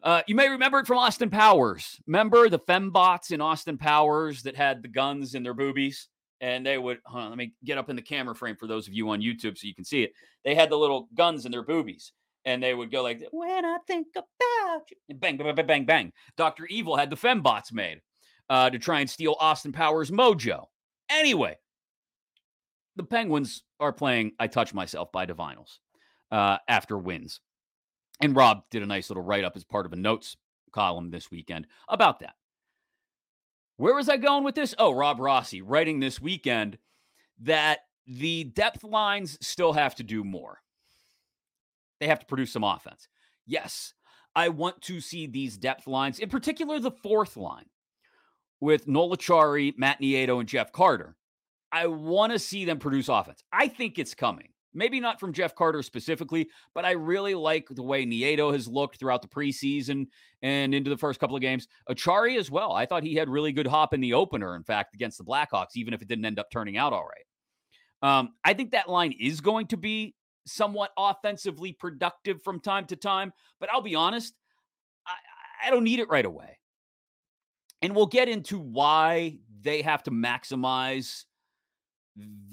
Uh, 0.04 0.22
you 0.28 0.36
may 0.36 0.50
remember 0.50 0.78
it 0.80 0.86
from 0.86 1.00
Austin 1.00 1.32
Powers. 1.32 2.00
Remember 2.06 2.48
the 2.48 2.60
fembots 2.60 3.32
in 3.32 3.42
Austin 3.42 3.78
Powers 3.78 4.44
that 4.44 4.56
had 4.56 4.84
the 4.84 4.88
guns 4.88 5.34
in 5.34 5.42
their 5.42 5.56
boobies? 5.56 6.10
And 6.42 6.64
they 6.64 6.78
would, 6.78 7.00
on, 7.08 7.30
let 7.30 7.38
me 7.40 7.54
get 7.64 7.80
up 7.80 7.90
in 7.90 7.96
the 7.96 8.04
camera 8.04 8.36
frame 8.36 8.56
for 8.56 8.68
those 8.68 8.88
of 8.88 8.94
you 8.94 9.10
on 9.10 9.22
YouTube 9.22 9.58
so 9.58 9.66
you 9.66 9.74
can 9.74 9.86
see 9.86 10.04
it. 10.04 10.12
They 10.44 10.54
had 10.54 10.70
the 10.70 10.78
little 10.78 11.08
guns 11.16 11.46
in 11.48 11.52
their 11.52 11.64
boobies. 11.64 12.12
And 12.46 12.62
they 12.62 12.74
would 12.74 12.92
go 12.92 13.02
like, 13.02 13.24
when 13.32 13.66
I 13.66 13.78
think 13.88 14.08
about 14.16 14.84
you, 15.08 15.16
bang, 15.16 15.38
bang, 15.38 15.56
bang, 15.56 15.66
bang, 15.66 15.86
bang. 15.86 16.14
Dr. 16.38 16.66
Evil 16.68 16.96
had 16.96 17.10
the 17.10 17.16
fembots 17.16 17.74
made 17.74 18.02
uh, 18.50 18.70
to 18.70 18.78
try 18.78 19.00
and 19.00 19.10
steal 19.10 19.36
Austin 19.40 19.72
Powers' 19.72 20.12
mojo. 20.12 20.66
Anyway, 21.10 21.58
the 22.96 23.04
Penguins 23.04 23.64
are 23.80 23.92
playing 23.92 24.34
I 24.40 24.48
Touch 24.48 24.74
Myself 24.74 25.12
by 25.12 25.26
Divinyls 25.26 25.80
uh, 26.32 26.58
after 26.68 26.98
wins. 26.98 27.40
And 28.22 28.36
Rob 28.36 28.64
did 28.72 28.84
a 28.84 28.88
nice 28.88 29.10
little 29.10 29.24
write 29.24 29.44
up 29.44 29.56
as 29.56 29.64
part 29.64 29.86
of 29.86 29.94
a 29.94 29.98
notes 29.98 30.38
column 30.72 31.10
this 31.10 31.32
weekend 31.32 31.68
about 31.90 32.20
that. 32.20 32.36
Where 33.78 33.96
was 33.96 34.08
I 34.08 34.18
going 34.18 34.44
with 34.44 34.56
this? 34.56 34.74
Oh, 34.78 34.92
Rob 34.92 35.20
Rossi 35.20 35.62
writing 35.62 36.00
this 36.00 36.22
weekend 36.22 36.78
that 37.42 37.80
the 38.08 38.46
depth 38.46 38.84
lines 38.84 39.38
still 39.42 39.74
have 39.74 39.96
to 39.96 40.04
do 40.04 40.24
more. 40.24 40.62
They 42.00 42.08
have 42.08 42.20
to 42.20 42.26
produce 42.26 42.52
some 42.52 42.64
offense. 42.64 43.08
Yes, 43.46 43.94
I 44.36 44.50
want 44.50 44.82
to 44.84 45.00
see 45.00 45.28
these 45.28 45.58
depth 45.58 45.88
lines, 45.88 46.20
in 46.20 46.30
particular 46.30 46.80
the 46.80 46.92
fourth 46.92 47.38
line 47.38 47.66
with 48.60 48.88
Noel 48.88 49.16
Acciari, 49.16 49.78
Matt 49.78 50.02
Nieto, 50.02 50.40
and 50.40 50.50
Jeff 50.50 50.72
Carter 50.72 51.16
I 51.76 51.88
want 51.88 52.32
to 52.32 52.40
see 52.40 52.64
them 52.64 52.80
produce 52.80 53.10
offense. 53.10 53.44
I 53.52 53.68
think 53.68 54.00
it's 54.00 54.14
coming. 54.14 54.48
Maybe 54.74 55.02
not 55.02 55.20
from 55.20 55.34
Jeff 55.34 55.56
Carter 55.56 55.84
specifically, 55.84 56.50
but 56.74 56.86
I 56.86 56.92
really 56.92 57.36
like 57.36 57.68
the 57.70 57.84
way 57.84 58.06
Nieto 58.06 58.54
has 58.54 58.66
looked 58.66 58.98
throughout 58.98 59.22
the 59.22 59.28
preseason 59.28 60.08
and 60.42 60.74
into 60.74 60.90
the 60.90 60.98
first 60.98 61.20
couple 61.20 61.36
of 61.36 61.42
games. 61.42 61.68
Acciari 61.90 62.40
as 62.40 62.50
well. 62.50 62.72
I 62.72 62.86
thought 62.86 63.04
he 63.04 63.16
had 63.16 63.30
really 63.30 63.52
good 63.52 63.68
hop 63.68 63.94
in 63.94 64.00
the 64.00 64.14
opener, 64.14 64.56
in 64.56 64.64
fact, 64.64 64.96
against 64.96 65.18
the 65.18 65.26
Blackhawks, 65.26 65.76
even 65.76 65.94
if 65.94 66.02
it 66.02 66.08
didn't 66.08 66.24
end 66.24 66.40
up 66.40 66.50
turning 66.50 66.78
out 66.78 66.94
all 66.94 67.06
right. 67.06 68.20
Um, 68.20 68.30
I 68.46 68.54
think 68.54 68.72
that 68.72 68.90
line 68.90 69.14
is 69.20 69.42
going 69.42 69.68
to 69.68 69.78
be 69.78 70.16
somewhat 70.46 70.92
offensively 70.98 71.74
productive 71.74 72.42
from 72.44 72.60
time 72.60 72.86
to 72.86 72.96
time, 72.96 73.34
but 73.60 73.70
I'll 73.72 73.82
be 73.82 73.96
honest, 73.96 74.34
I, 75.06 75.68
I 75.68 75.72
don't 75.72 75.84
need 75.84 76.00
it 76.00 76.10
right 76.10 76.26
away. 76.26 76.60
And 77.82 77.96
we'll 77.96 78.06
get 78.06 78.30
into 78.30 78.60
why 78.60 79.38
they 79.62 79.82
have 79.82 80.04
to 80.04 80.12
maximize 80.12 81.26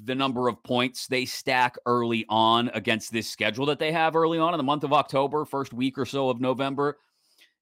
the 0.05 0.15
number 0.15 0.49
of 0.49 0.63
points 0.65 1.07
they 1.07 1.25
stack 1.25 1.77
early 1.87 2.27
on 2.29 2.71
against 2.75 3.13
this 3.13 3.29
schedule 3.29 3.67
that 3.67 3.79
they 3.79 3.93
have 3.93 4.17
early 4.17 4.39
on 4.39 4.55
in 4.55 4.59
the 4.59 4.65
month 4.65 4.83
of 4.83 4.93
October, 4.93 5.45
first 5.45 5.73
week 5.73 5.97
or 5.99 6.05
so 6.05 6.29
of 6.29 6.41
November. 6.41 6.99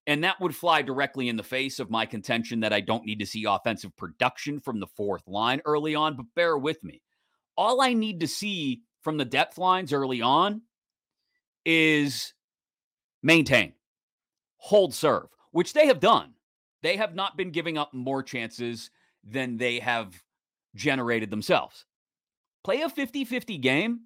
And 0.07 0.25
that 0.25 0.41
would 0.41 0.57
fly 0.57 0.81
directly 0.83 1.29
in 1.29 1.37
the 1.37 1.43
face 1.43 1.79
of 1.79 1.91
my 1.91 2.07
contention 2.07 2.61
that 2.61 2.73
I 2.73 2.81
don't 2.81 3.05
need 3.05 3.19
to 3.19 3.27
see 3.27 3.45
offensive 3.45 3.95
production 3.97 4.59
from 4.59 4.81
the 4.81 4.87
fourth 4.87 5.29
line 5.29 5.61
early 5.67 5.95
on. 5.95 6.17
But 6.17 6.27
bear 6.35 6.57
with 6.57 6.83
me. 6.83 7.03
All 7.57 7.83
I 7.83 7.93
need 7.93 8.21
to 8.21 8.27
see 8.27 8.83
from 9.03 9.17
the 9.17 9.25
depth 9.25 9.59
lines 9.59 9.93
early 9.93 10.23
on 10.23 10.63
is 11.65 12.35
maintain, 13.23 13.73
hold 14.57 14.95
serve, 14.95 15.29
which 15.53 15.73
they 15.73 15.87
have 15.87 16.01
done. 16.01 16.35
They 16.83 16.97
have 16.97 17.15
not 17.15 17.37
been 17.37 17.51
giving 17.51 17.77
up 17.77 17.93
more 17.93 18.23
chances 18.23 18.91
than 19.23 19.59
they 19.59 19.81
have 19.81 20.23
generated 20.75 21.31
themselves 21.31 21.85
play 22.65 22.83
a 22.83 22.89
50 22.89 23.25
50 23.25 23.59
game, 23.59 24.01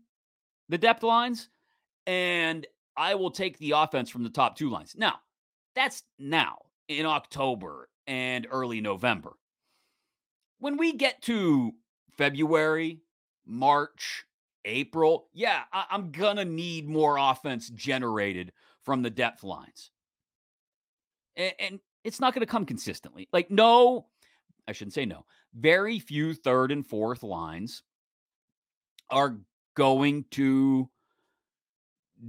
the 0.69 0.79
depth 0.79 1.03
lines, 1.03 1.49
and 2.07 2.67
I 2.97 3.15
will 3.15 3.31
take 3.31 3.59
the 3.59 3.73
offense 3.73 4.11
from 4.11 4.23
the 4.23 4.31
top 4.31 4.57
two 4.57 4.71
lines. 4.71 4.95
Now, 4.97 5.17
that's 5.75 6.03
now 6.19 6.59
in 6.89 7.07
October 7.07 7.89
and 8.07 8.47
early 8.51 8.81
November. 8.81 9.33
When 10.59 10.77
we 10.77 10.93
get 10.93 11.23
to 11.23 11.73
February, 12.17 13.01
March, 13.45 14.25
April, 14.65 15.29
yeah, 15.33 15.63
I- 15.73 15.87
am 15.91 16.11
going 16.11 16.37
to 16.37 16.45
need 16.45 16.89
more 16.89 17.17
offense 17.19 17.69
generated 17.69 18.53
from 18.85 19.03
the 19.03 19.11
depth 19.11 19.43
lines. 19.43 19.91
And, 21.37 21.53
and 21.59 21.81
it's 22.05 22.21
not 22.21 22.35
going 22.35 22.41
to 22.47 22.51
come 22.51 22.67
consistently. 22.67 23.29
Like, 23.33 23.51
no, 23.51 24.07
I 24.69 24.73
shouldn't 24.73 24.95
say 24.95 25.07
no. 25.07 25.25
Very 25.55 25.99
few 25.99 26.35
third 26.35 26.73
and 26.73 26.87
fourth 26.87 27.23
lines 27.23 27.83
are 29.11 29.39
going 29.77 30.25
to 30.33 30.89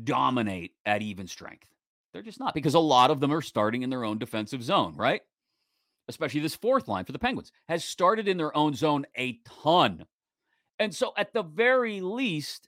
dominate 0.03 0.73
at 0.85 1.01
even 1.01 1.27
strength. 1.27 1.67
They're 2.13 2.21
just 2.21 2.39
not 2.39 2.53
because 2.53 2.75
a 2.75 2.79
lot 2.79 3.11
of 3.11 3.19
them 3.19 3.33
are 3.33 3.41
starting 3.41 3.81
in 3.83 3.89
their 3.89 4.05
own 4.05 4.17
defensive 4.17 4.63
zone, 4.63 4.95
right? 4.95 5.21
Especially 6.07 6.39
this 6.39 6.55
fourth 6.55 6.87
line 6.87 7.03
for 7.03 7.11
the 7.11 7.19
Penguins 7.19 7.51
has 7.67 7.83
started 7.83 8.27
in 8.27 8.37
their 8.37 8.55
own 8.55 8.73
zone 8.73 9.05
a 9.17 9.39
ton. 9.63 10.05
And 10.79 10.93
so 10.93 11.13
at 11.17 11.33
the 11.33 11.43
very 11.43 12.01
least, 12.01 12.67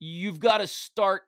you've 0.00 0.40
got 0.40 0.58
to 0.58 0.66
start 0.66 1.22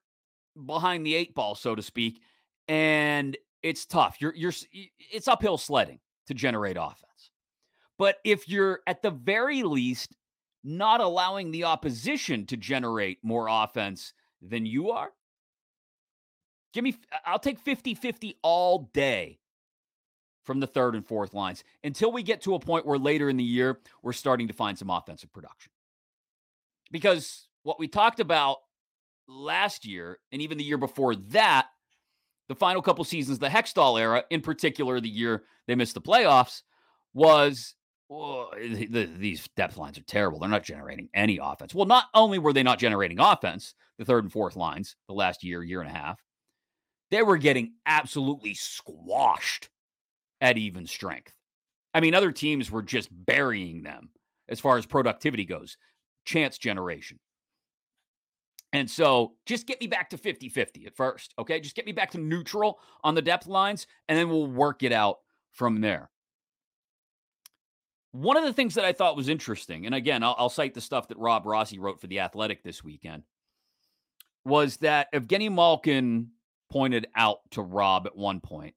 behind 0.64 1.04
the 1.04 1.14
eight 1.14 1.34
ball, 1.34 1.54
so 1.54 1.74
to 1.74 1.82
speak. 1.82 2.20
And 2.68 3.36
it's 3.62 3.86
tough. 3.86 4.16
You're 4.20 4.34
you're 4.34 4.52
it's 4.98 5.28
uphill 5.28 5.58
sledding 5.58 6.00
to 6.26 6.34
generate 6.34 6.76
offense. 6.78 7.30
But 7.98 8.16
if 8.24 8.48
you're 8.48 8.80
at 8.86 9.02
the 9.02 9.10
very 9.10 9.62
least 9.62 10.14
not 10.66 11.00
allowing 11.00 11.52
the 11.52 11.64
opposition 11.64 12.44
to 12.44 12.56
generate 12.56 13.18
more 13.22 13.46
offense 13.48 14.12
than 14.42 14.66
you 14.66 14.90
are? 14.90 15.12
Give 16.74 16.82
me, 16.82 16.96
I'll 17.24 17.38
take 17.38 17.60
50 17.60 17.94
50 17.94 18.36
all 18.42 18.90
day 18.92 19.38
from 20.46 20.60
the 20.60 20.66
third 20.66 20.94
and 20.94 21.04
fourth 21.04 21.34
lines 21.34 21.64
until 21.84 22.12
we 22.12 22.22
get 22.22 22.40
to 22.42 22.54
a 22.54 22.60
point 22.60 22.86
where 22.86 22.98
later 22.98 23.28
in 23.28 23.36
the 23.36 23.44
year 23.44 23.80
we're 24.02 24.12
starting 24.12 24.46
to 24.48 24.54
find 24.54 24.78
some 24.78 24.88
offensive 24.88 25.32
production. 25.32 25.72
Because 26.92 27.48
what 27.64 27.80
we 27.80 27.88
talked 27.88 28.20
about 28.20 28.58
last 29.28 29.84
year 29.84 30.18
and 30.30 30.40
even 30.40 30.56
the 30.56 30.64
year 30.64 30.78
before 30.78 31.16
that, 31.16 31.66
the 32.48 32.54
final 32.54 32.80
couple 32.80 33.04
seasons, 33.04 33.40
the 33.40 33.48
Hextall 33.48 34.00
era, 34.00 34.22
in 34.30 34.40
particular, 34.40 35.00
the 35.00 35.08
year 35.08 35.42
they 35.66 35.74
missed 35.74 35.94
the 35.94 36.00
playoffs, 36.00 36.62
was 37.12 37.74
oh, 38.08 38.48
well, 38.50 38.50
the, 38.54 39.10
these 39.18 39.48
depth 39.56 39.76
lines 39.76 39.98
are 39.98 40.02
terrible. 40.02 40.38
They're 40.38 40.48
not 40.48 40.62
generating 40.62 41.08
any 41.12 41.40
offense. 41.42 41.74
Well, 41.74 41.86
not 41.86 42.04
only 42.14 42.38
were 42.38 42.52
they 42.52 42.62
not 42.62 42.78
generating 42.78 43.18
offense, 43.18 43.74
the 43.98 44.04
third 44.04 44.22
and 44.22 44.32
fourth 44.32 44.54
lines, 44.54 44.94
the 45.08 45.14
last 45.14 45.42
year, 45.42 45.64
year 45.64 45.80
and 45.80 45.90
a 45.90 45.92
half, 45.92 46.22
they 47.10 47.22
were 47.22 47.36
getting 47.36 47.74
absolutely 47.84 48.54
squashed 48.54 49.70
at 50.40 50.58
even 50.58 50.86
strength. 50.86 51.32
I 51.94 52.00
mean, 52.00 52.14
other 52.14 52.32
teams 52.32 52.70
were 52.70 52.82
just 52.82 53.08
burying 53.10 53.82
them 53.82 54.10
as 54.48 54.60
far 54.60 54.76
as 54.76 54.86
productivity 54.86 55.44
goes, 55.44 55.76
chance 56.24 56.58
generation. 56.58 57.18
And 58.72 58.90
so 58.90 59.32
just 59.46 59.66
get 59.66 59.80
me 59.80 59.86
back 59.86 60.10
to 60.10 60.18
50 60.18 60.48
50 60.48 60.86
at 60.86 60.94
first. 60.94 61.32
Okay. 61.38 61.60
Just 61.60 61.76
get 61.76 61.86
me 61.86 61.92
back 61.92 62.10
to 62.10 62.18
neutral 62.18 62.78
on 63.02 63.14
the 63.14 63.22
depth 63.22 63.46
lines, 63.46 63.86
and 64.08 64.18
then 64.18 64.28
we'll 64.28 64.46
work 64.46 64.82
it 64.82 64.92
out 64.92 65.20
from 65.52 65.80
there. 65.80 66.10
One 68.12 68.36
of 68.36 68.44
the 68.44 68.52
things 68.52 68.74
that 68.74 68.84
I 68.84 68.92
thought 68.92 69.16
was 69.16 69.28
interesting, 69.28 69.86
and 69.86 69.94
again, 69.94 70.22
I'll, 70.22 70.34
I'll, 70.38 70.48
cite 70.48 70.74
the 70.74 70.80
stuff 70.80 71.08
that 71.08 71.18
Rob 71.18 71.44
Rossi 71.44 71.78
wrote 71.78 72.00
for 72.00 72.06
The 72.06 72.20
Athletic 72.20 72.62
this 72.62 72.82
weekend, 72.82 73.24
was 74.44 74.78
that 74.78 75.12
Evgeny 75.12 75.52
Malkin 75.52 76.30
pointed 76.70 77.08
out 77.14 77.38
to 77.50 77.62
Rob 77.62 78.06
at 78.06 78.16
one 78.16 78.40
point 78.40 78.74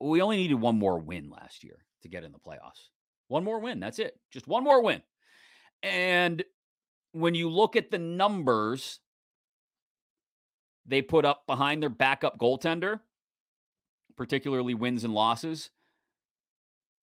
we 0.00 0.22
only 0.22 0.36
needed 0.38 0.54
one 0.54 0.78
more 0.78 0.98
win 0.98 1.30
last 1.30 1.64
year 1.64 1.84
to 2.02 2.08
get 2.08 2.24
in 2.24 2.32
the 2.32 2.38
playoffs. 2.38 2.88
One 3.28 3.44
more 3.44 3.60
win. 3.60 3.80
That's 3.80 3.98
it. 3.98 4.18
Just 4.30 4.48
one 4.48 4.64
more 4.64 4.82
win. 4.82 5.02
And 5.82 6.42
when 7.12 7.34
you 7.34 7.48
look 7.48 7.76
at 7.76 7.90
the 7.90 7.98
numbers 7.98 9.00
they 10.86 11.02
put 11.02 11.24
up 11.24 11.46
behind 11.46 11.82
their 11.82 11.90
backup 11.90 12.38
goaltender, 12.38 13.00
particularly 14.16 14.74
wins 14.74 15.04
and 15.04 15.14
losses, 15.14 15.70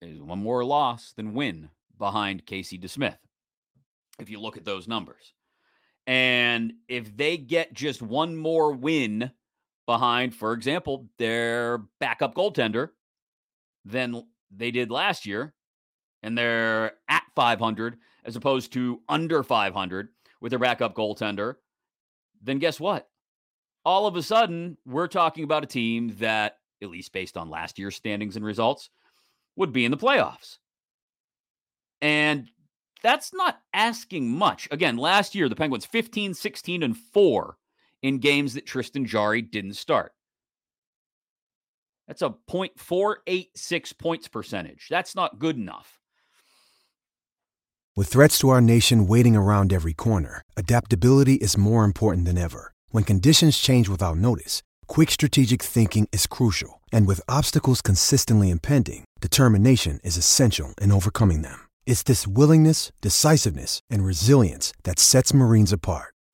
is 0.02 0.20
one 0.20 0.40
more 0.40 0.64
loss 0.64 1.12
than 1.16 1.34
win 1.34 1.70
behind 1.98 2.46
Casey 2.46 2.78
DeSmith. 2.78 3.18
If 4.20 4.30
you 4.30 4.40
look 4.40 4.56
at 4.56 4.64
those 4.64 4.86
numbers. 4.86 5.32
And 6.06 6.74
if 6.88 7.16
they 7.16 7.36
get 7.36 7.72
just 7.72 8.02
one 8.02 8.36
more 8.36 8.72
win 8.72 9.30
behind, 9.88 10.34
for 10.34 10.52
example, 10.52 11.08
their 11.16 11.78
backup 11.98 12.34
goaltender 12.34 12.90
than 13.86 14.22
they 14.54 14.70
did 14.70 14.90
last 14.90 15.24
year, 15.24 15.54
and 16.22 16.36
they're 16.36 16.92
at 17.08 17.22
500 17.34 17.96
as 18.26 18.36
opposed 18.36 18.70
to 18.74 19.00
under 19.08 19.42
500 19.42 20.08
with 20.42 20.50
their 20.50 20.58
backup 20.58 20.94
goaltender, 20.94 21.54
then 22.42 22.58
guess 22.58 22.78
what? 22.78 23.08
All 23.82 24.06
of 24.06 24.14
a 24.14 24.22
sudden, 24.22 24.76
we're 24.84 25.08
talking 25.08 25.44
about 25.44 25.64
a 25.64 25.66
team 25.66 26.14
that, 26.18 26.58
at 26.82 26.90
least 26.90 27.14
based 27.14 27.38
on 27.38 27.48
last 27.48 27.78
year's 27.78 27.96
standings 27.96 28.36
and 28.36 28.44
results, 28.44 28.90
would 29.56 29.72
be 29.72 29.86
in 29.86 29.90
the 29.90 29.96
playoffs. 29.96 30.58
And 32.02 32.50
that's 33.02 33.32
not 33.32 33.58
asking 33.72 34.30
much. 34.30 34.68
Again, 34.70 34.98
last 34.98 35.34
year, 35.34 35.48
the 35.48 35.56
Penguins 35.56 35.86
15, 35.86 36.34
16, 36.34 36.82
and 36.82 36.94
4 36.94 37.56
in 38.02 38.18
games 38.18 38.54
that 38.54 38.66
Tristan 38.66 39.06
Jarry 39.06 39.42
didn't 39.42 39.74
start. 39.74 40.12
That's 42.06 42.22
a 42.22 42.34
0.486 42.50 43.98
points 43.98 44.28
percentage. 44.28 44.86
That's 44.88 45.14
not 45.14 45.38
good 45.38 45.56
enough. 45.56 45.98
With 47.94 48.08
threats 48.08 48.38
to 48.38 48.48
our 48.48 48.60
nation 48.60 49.06
waiting 49.06 49.36
around 49.36 49.72
every 49.72 49.92
corner, 49.92 50.42
adaptability 50.56 51.34
is 51.34 51.56
more 51.56 51.84
important 51.84 52.26
than 52.26 52.38
ever. 52.38 52.72
When 52.90 53.04
conditions 53.04 53.58
change 53.58 53.88
without 53.88 54.18
notice, 54.18 54.62
quick 54.86 55.10
strategic 55.10 55.60
thinking 55.60 56.08
is 56.12 56.28
crucial. 56.28 56.80
And 56.92 57.06
with 57.06 57.28
obstacles 57.28 57.82
consistently 57.82 58.50
impending, 58.50 59.04
determination 59.20 59.98
is 60.04 60.16
essential 60.16 60.74
in 60.80 60.92
overcoming 60.92 61.42
them. 61.42 61.58
It's 61.84 62.04
this 62.04 62.26
willingness, 62.26 62.92
decisiveness, 63.00 63.80
and 63.90 64.04
resilience 64.04 64.72
that 64.84 64.98
sets 64.98 65.34
Marines 65.34 65.72
apart. 65.72 66.14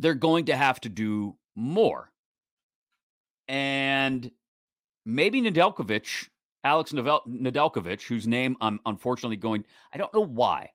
they're 0.00 0.14
going 0.14 0.46
to 0.46 0.56
have 0.56 0.80
to 0.80 0.88
do 0.88 1.36
more. 1.54 2.10
And 3.48 4.30
maybe 5.04 5.42
Nedeljkovic, 5.42 6.28
Alex 6.64 6.92
Nedeljkovic, 6.92 8.02
whose 8.02 8.26
name 8.26 8.56
I'm 8.60 8.80
unfortunately 8.86 9.36
going, 9.36 9.64
I 9.92 9.98
don't 9.98 10.12
know 10.14 10.24
why. 10.24 10.70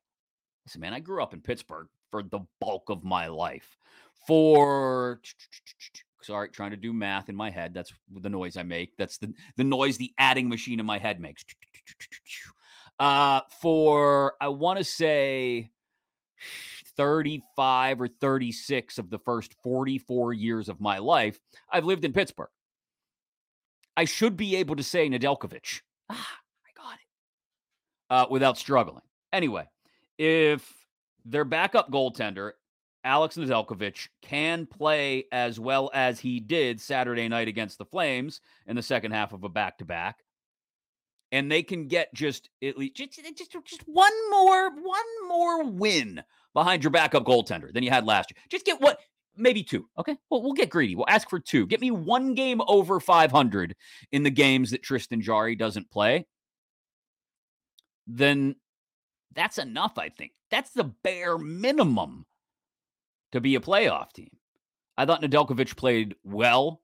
Listen, 0.65 0.82
man, 0.82 0.94
I 0.94 1.00
grew 1.00 1.24
up 1.24 1.34
in 1.34 1.41
Pittsburgh 1.41 1.88
for 2.12 2.22
the 2.24 2.41
bulk 2.62 2.89
of 2.89 3.03
my 3.03 3.27
life. 3.27 3.77
For 4.27 5.22
sorry, 6.22 6.50
trying 6.50 6.72
to 6.72 6.77
do 6.77 6.94
math 6.94 7.29
in 7.29 7.36
my 7.36 7.50
head. 7.50 7.74
That's 7.74 7.94
the 8.12 8.29
noise 8.29 8.58
I 8.58 8.63
make. 8.63 8.96
That's 8.98 9.17
the 9.17 9.34
the 9.58 9.63
noise 9.63 9.98
the 9.98 10.13
adding 10.17 10.50
machine 10.50 10.79
in 10.79 10.86
my 10.86 10.98
head 10.98 11.20
makes. 11.20 11.44
Uh, 12.98 13.41
for 13.60 14.36
I 14.39 14.48
want 14.48 14.77
to 14.77 14.84
say 14.86 15.70
35 16.98 18.02
or 18.02 18.08
36 18.08 18.98
of 18.98 19.10
the 19.10 19.20
first 19.20 19.54
44 19.64 20.34
years 20.34 20.70
of 20.70 20.82
my 20.82 20.98
life, 20.98 21.40
I've 21.72 21.86
lived 21.86 22.06
in 22.06 22.14
Pittsburgh. 22.14 22.50
I 23.98 24.06
should 24.06 24.36
be 24.36 24.58
able 24.58 24.75
to 24.75 24.84
say 24.84 25.10
Nedeljkovic. 25.10 25.82
Ah, 26.10 26.38
I 26.66 26.82
got 26.82 26.94
it. 26.94 27.00
Uh, 28.10 28.28
without 28.30 28.58
struggling. 28.58 29.04
Anyway, 29.32 29.68
if 30.18 30.72
their 31.24 31.46
backup 31.46 31.92
goaltender, 31.92 32.52
Alex 33.04 33.38
Nedeljkovic, 33.38 34.10
can 34.22 34.66
play 34.66 35.25
as 35.32 35.60
well 35.60 35.90
as 35.94 36.20
he 36.20 36.40
did 36.40 36.82
Saturday 36.82 37.28
night 37.28 37.48
against 37.48 37.78
the 37.78 37.86
Flames 37.86 38.42
in 38.68 38.75
the 38.75 38.82
second 38.82 39.12
half 39.12 39.32
of 39.32 39.44
a 39.44 39.50
back 39.50 39.78
to 39.78 39.86
back, 39.86 40.25
and 41.36 41.51
they 41.51 41.62
can 41.62 41.89
get 41.89 42.13
just 42.13 42.50
at 42.63 42.77
least 42.77 42.96
just, 42.96 43.20
eh, 43.20 43.30
just, 43.36 43.51
just 43.65 43.82
one 43.88 44.13
more 44.32 44.72
one 44.72 45.27
more 45.27 45.65
win 45.65 46.24
behind 46.54 46.82
your 46.82 46.92
backup 46.92 47.25
goaltender 47.25 47.74
than 47.74 47.84
you 47.84 47.89
had 47.89 48.06
last 48.06 48.32
year. 48.32 48.42
Just 48.50 48.65
get 48.65 48.80
what 48.80 49.00
maybe 49.36 49.62
two. 49.62 49.86
Okay. 50.00 50.15
Well, 50.30 50.42
we'll 50.42 50.54
get 50.54 50.70
greedy. 50.70 50.96
We'll 50.96 51.10
ask 51.10 51.30
for 51.30 51.42
two. 51.42 51.68
Get 51.68 51.82
me 51.82 51.92
one 51.92 52.36
game 52.36 52.62
over 52.70 53.01
500 53.01 53.75
in 54.13 54.24
the 54.24 54.30
games 54.30 54.72
that 54.72 54.82
Tristan 54.82 55.20
Jarry 55.20 55.58
doesn't 55.58 55.92
play. 55.92 56.25
Then 58.08 58.56
that's 59.34 59.58
enough, 59.58 59.98
I 59.98 60.08
think. 60.08 60.32
That's 60.51 60.70
the 60.70 60.86
bare 60.86 61.38
minimum 61.38 62.25
to 63.34 63.42
be 63.42 63.56
a 63.56 63.60
playoff 63.60 64.13
team. 64.13 64.30
I 64.98 65.06
thought 65.06 65.22
Nedeljkovic 65.22 65.75
played 65.75 66.15
well 66.24 66.82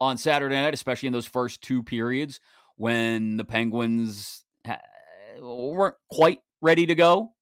on 0.00 0.18
Saturday 0.18 0.54
night, 0.54 0.74
especially 0.74 1.08
in 1.08 1.12
those 1.12 1.26
first 1.26 1.62
two 1.62 1.82
periods 1.82 2.38
when 2.78 3.36
the 3.36 3.44
Penguins 3.44 4.44
weren't 5.40 5.96
quite 6.10 6.40
ready 6.62 6.86
to 6.86 6.94
go 6.94 7.32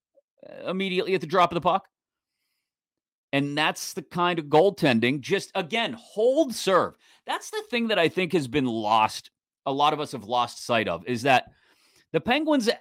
uh, 0.48 0.70
immediately 0.70 1.14
at 1.14 1.20
the 1.20 1.26
drop 1.26 1.52
of 1.52 1.54
the 1.54 1.60
puck. 1.60 1.86
And 3.32 3.56
that's 3.56 3.92
the 3.92 4.02
kind 4.02 4.38
of 4.38 4.46
goaltending. 4.46 5.20
Just 5.20 5.52
again, 5.54 5.94
hold 5.98 6.54
serve. 6.54 6.94
That's 7.26 7.50
the 7.50 7.62
thing 7.70 7.88
that 7.88 7.98
I 7.98 8.08
think 8.08 8.32
has 8.32 8.48
been 8.48 8.66
lost. 8.66 9.30
A 9.66 9.72
lot 9.72 9.92
of 9.92 10.00
us 10.00 10.12
have 10.12 10.24
lost 10.24 10.64
sight 10.64 10.88
of 10.88 11.06
is 11.06 11.22
that 11.22 11.50
the 12.12 12.20
Penguins, 12.20 12.68
eh, 12.68 12.74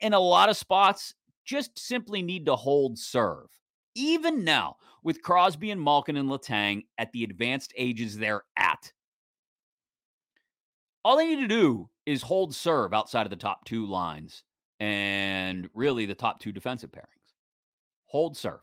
in 0.00 0.12
a 0.12 0.20
lot 0.20 0.50
of 0.50 0.56
spots, 0.56 1.14
just 1.44 1.78
simply 1.78 2.22
need 2.22 2.46
to 2.46 2.56
hold 2.56 2.98
serve. 2.98 3.48
Even 3.94 4.44
now, 4.44 4.76
with 5.02 5.22
Crosby 5.22 5.70
and 5.70 5.80
Malkin 5.80 6.16
and 6.16 6.28
Letang 6.28 6.84
at 6.98 7.12
the 7.12 7.24
advanced 7.24 7.72
ages 7.76 8.18
they're 8.18 8.42
at, 8.58 8.92
all 11.04 11.16
they 11.16 11.28
need 11.28 11.40
to 11.40 11.48
do 11.48 11.88
is 12.06 12.22
hold 12.22 12.54
serve 12.54 12.92
outside 12.92 13.26
of 13.26 13.30
the 13.30 13.36
top 13.36 13.64
two 13.64 13.86
lines 13.86 14.42
and 14.80 15.68
really 15.74 16.06
the 16.06 16.14
top 16.14 16.40
two 16.40 16.52
defensive 16.52 16.90
pairings. 16.90 17.32
Hold 18.06 18.36
serve 18.36 18.60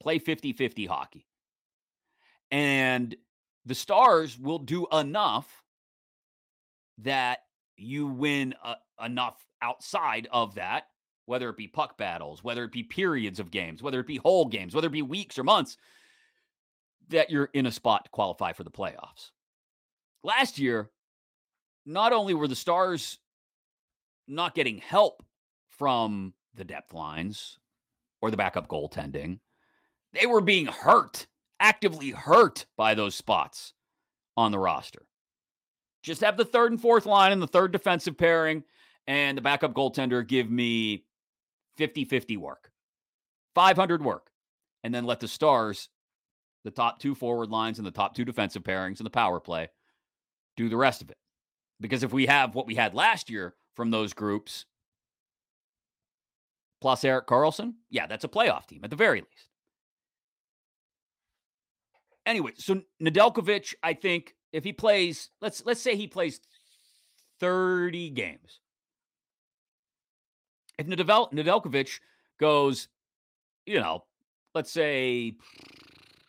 play 0.00 0.18
50 0.18 0.52
50 0.52 0.86
hockey. 0.86 1.26
And 2.50 3.16
the 3.64 3.74
Stars 3.74 4.38
will 4.38 4.60
do 4.60 4.86
enough 4.92 5.64
that 6.98 7.40
you 7.76 8.06
win 8.06 8.54
uh, 8.62 8.76
enough 9.04 9.44
outside 9.60 10.28
of 10.30 10.54
that, 10.54 10.84
whether 11.26 11.48
it 11.48 11.56
be 11.56 11.66
puck 11.66 11.98
battles, 11.98 12.44
whether 12.44 12.64
it 12.64 12.72
be 12.72 12.84
periods 12.84 13.40
of 13.40 13.50
games, 13.50 13.82
whether 13.82 13.98
it 13.98 14.06
be 14.06 14.16
whole 14.16 14.46
games, 14.46 14.74
whether 14.74 14.86
it 14.86 14.92
be 14.92 15.02
weeks 15.02 15.38
or 15.38 15.44
months, 15.44 15.76
that 17.08 17.30
you're 17.30 17.50
in 17.52 17.66
a 17.66 17.72
spot 17.72 18.04
to 18.04 18.10
qualify 18.10 18.52
for 18.52 18.64
the 18.64 18.70
playoffs. 18.70 19.30
Last 20.22 20.58
year, 20.58 20.90
not 21.86 22.12
only 22.12 22.34
were 22.34 22.48
the 22.48 22.56
Stars 22.56 23.18
not 24.26 24.54
getting 24.54 24.78
help 24.78 25.24
from 25.68 26.34
the 26.54 26.64
depth 26.64 26.92
lines 26.92 27.58
or 28.20 28.30
the 28.30 28.36
backup 28.36 28.68
goaltending, 28.68 29.38
they 30.12 30.26
were 30.26 30.40
being 30.40 30.66
hurt, 30.66 31.26
actively 31.60 32.10
hurt 32.10 32.66
by 32.76 32.94
those 32.94 33.14
spots 33.14 33.72
on 34.36 34.50
the 34.50 34.58
roster. 34.58 35.06
Just 36.02 36.22
have 36.22 36.36
the 36.36 36.44
third 36.44 36.72
and 36.72 36.80
fourth 36.80 37.06
line 37.06 37.32
and 37.32 37.40
the 37.40 37.46
third 37.46 37.72
defensive 37.72 38.18
pairing 38.18 38.64
and 39.06 39.38
the 39.38 39.42
backup 39.42 39.72
goaltender 39.72 40.26
give 40.26 40.50
me 40.50 41.04
50 41.76 42.04
50 42.04 42.36
work, 42.36 42.70
500 43.54 44.04
work, 44.04 44.30
and 44.82 44.94
then 44.94 45.04
let 45.04 45.20
the 45.20 45.28
Stars, 45.28 45.88
the 46.64 46.70
top 46.70 46.98
two 46.98 47.14
forward 47.14 47.50
lines 47.50 47.78
and 47.78 47.86
the 47.86 47.92
top 47.92 48.14
two 48.14 48.24
defensive 48.24 48.62
pairings 48.62 48.98
and 48.98 49.06
the 49.06 49.10
power 49.10 49.38
play, 49.38 49.68
do 50.56 50.68
the 50.68 50.76
rest 50.76 51.02
of 51.02 51.10
it. 51.10 51.18
Because 51.80 52.02
if 52.02 52.12
we 52.12 52.26
have 52.26 52.54
what 52.54 52.66
we 52.66 52.74
had 52.74 52.94
last 52.94 53.28
year 53.30 53.54
from 53.74 53.90
those 53.90 54.12
groups, 54.12 54.64
plus 56.80 57.04
Erik 57.04 57.26
Karlsson, 57.26 57.74
yeah, 57.90 58.06
that's 58.06 58.24
a 58.24 58.28
playoff 58.28 58.66
team 58.66 58.80
at 58.82 58.90
the 58.90 58.96
very 58.96 59.20
least 59.20 59.48
anyway, 62.26 62.50
so 62.56 62.82
Nedeljkovic, 63.02 63.74
I 63.82 63.94
think 63.94 64.34
if 64.52 64.64
he 64.64 64.72
plays, 64.72 65.30
let's 65.40 65.64
let's 65.64 65.80
say 65.80 65.96
he 65.96 66.08
plays 66.08 66.40
30 67.40 68.10
games. 68.10 68.60
If 70.78 70.86
Nadel, 70.86 71.32
Nedeljkovic 71.32 72.00
goes, 72.38 72.88
you 73.64 73.80
know, 73.80 74.04
let's 74.54 74.70
say 74.70 75.34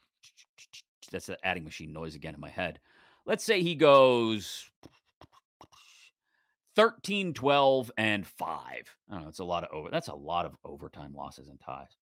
that's 1.11 1.25
the 1.25 1.37
adding 1.43 1.65
machine 1.65 1.91
noise 1.91 2.15
again 2.15 2.35
in 2.35 2.39
my 2.39 2.49
head. 2.49 2.79
Let's 3.25 3.43
say 3.43 3.61
he 3.61 3.75
goes 3.75 4.69
13, 6.77 7.33
12, 7.33 7.91
and 7.97 8.25
5. 8.25 8.47
I 8.47 8.85
don't 9.09 9.21
know. 9.21 9.25
That's 9.25 9.39
a 9.39 9.43
lot 9.43 9.63
of 9.63 9.69
over. 9.73 9.89
That's 9.89 10.09
a 10.09 10.15
lot 10.15 10.45
of 10.45 10.55
overtime 10.63 11.13
losses 11.15 11.47
and 11.47 11.59
ties. 11.59 11.97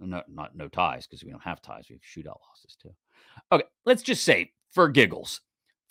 No, 0.00 0.22
not 0.28 0.56
no 0.56 0.66
ties 0.66 1.06
because 1.06 1.22
we 1.22 1.30
don't 1.30 1.42
have 1.44 1.60
ties. 1.60 1.84
We 1.88 1.96
have 1.96 2.02
shootout 2.02 2.40
losses 2.48 2.76
too. 2.82 2.90
Okay, 3.52 3.64
let's 3.84 4.02
just 4.02 4.24
say 4.24 4.52
for 4.72 4.88
giggles 4.88 5.42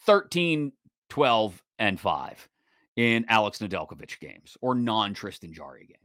13, 0.05 0.71
12, 1.09 1.63
and 1.77 1.99
5 1.99 2.49
in 2.95 3.25
Alex 3.29 3.59
Nedeljkovic 3.59 4.19
games 4.19 4.57
or 4.61 4.73
non 4.73 5.13
Tristan 5.13 5.53
Jarry 5.53 5.85
games. 5.85 5.99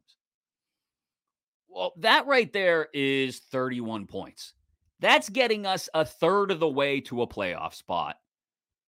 Well, 1.66 1.94
that 1.96 2.26
right 2.26 2.52
there 2.52 2.88
is 2.92 3.38
31 3.38 4.06
points. 4.06 4.52
That's 5.00 5.30
getting 5.30 5.64
us 5.64 5.88
a 5.94 6.04
third 6.04 6.50
of 6.50 6.60
the 6.60 6.68
way 6.68 7.00
to 7.02 7.22
a 7.22 7.26
playoff 7.26 7.74
spot 7.74 8.16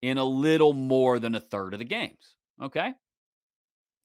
in 0.01 0.17
a 0.17 0.25
little 0.25 0.71
more 0.71 1.19
than 1.19 1.35
a 1.35 1.41
third 1.41 1.73
of 1.73 1.79
the 1.79 1.85
games. 1.85 2.35
Okay. 2.61 2.93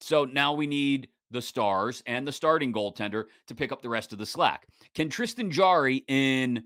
So 0.00 0.24
now 0.24 0.52
we 0.52 0.66
need 0.66 1.08
the 1.30 1.42
stars 1.42 2.02
and 2.06 2.26
the 2.26 2.32
starting 2.32 2.72
goaltender 2.72 3.24
to 3.46 3.54
pick 3.54 3.72
up 3.72 3.82
the 3.82 3.88
rest 3.88 4.12
of 4.12 4.18
the 4.18 4.26
slack. 4.26 4.66
Can 4.94 5.08
Tristan 5.08 5.50
Jarry 5.50 6.04
in 6.08 6.64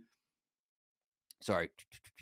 sorry, 1.40 1.70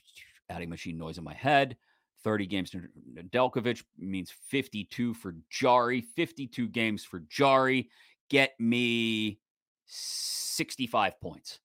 adding 0.50 0.68
machine 0.68 0.98
noise 0.98 1.18
in 1.18 1.24
my 1.24 1.34
head. 1.34 1.76
30 2.24 2.46
games 2.46 2.70
to 2.70 2.82
Delkovich 3.30 3.82
means 3.98 4.32
52 4.48 5.14
for 5.14 5.34
Jarry, 5.50 6.00
52 6.00 6.68
games 6.68 7.04
for 7.04 7.20
Jarry. 7.28 7.90
Get 8.30 8.52
me 8.60 9.40
65 9.86 11.20
points. 11.20 11.58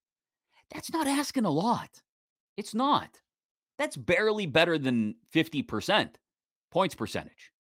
That's 0.73 0.91
not 0.91 1.07
asking 1.07 1.45
a 1.45 1.51
lot. 1.51 2.01
It's 2.57 2.73
not. 2.73 3.19
That's 3.77 3.95
barely 3.95 4.47
better 4.47 4.79
than 4.79 5.15
50% 5.33 6.15
points 6.71 6.95
percentage. 6.95 7.51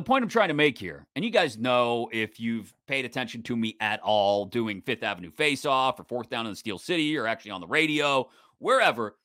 The 0.00 0.04
point 0.04 0.22
I'm 0.22 0.30
trying 0.30 0.48
to 0.48 0.54
make 0.54 0.78
here, 0.78 1.06
and 1.14 1.22
you 1.22 1.30
guys 1.30 1.58
know 1.58 2.08
if 2.10 2.40
you've 2.40 2.72
paid 2.86 3.04
attention 3.04 3.42
to 3.42 3.54
me 3.54 3.76
at 3.82 4.00
all 4.00 4.46
doing 4.46 4.80
Fifth 4.80 5.02
Avenue 5.02 5.30
Face 5.30 5.66
Off 5.66 6.00
or 6.00 6.04
Fourth 6.04 6.30
Down 6.30 6.46
in 6.46 6.52
the 6.52 6.56
Steel 6.56 6.78
City 6.78 7.18
or 7.18 7.26
actually 7.26 7.50
on 7.50 7.60
the 7.60 7.66
radio, 7.66 8.26
wherever, 8.60 9.18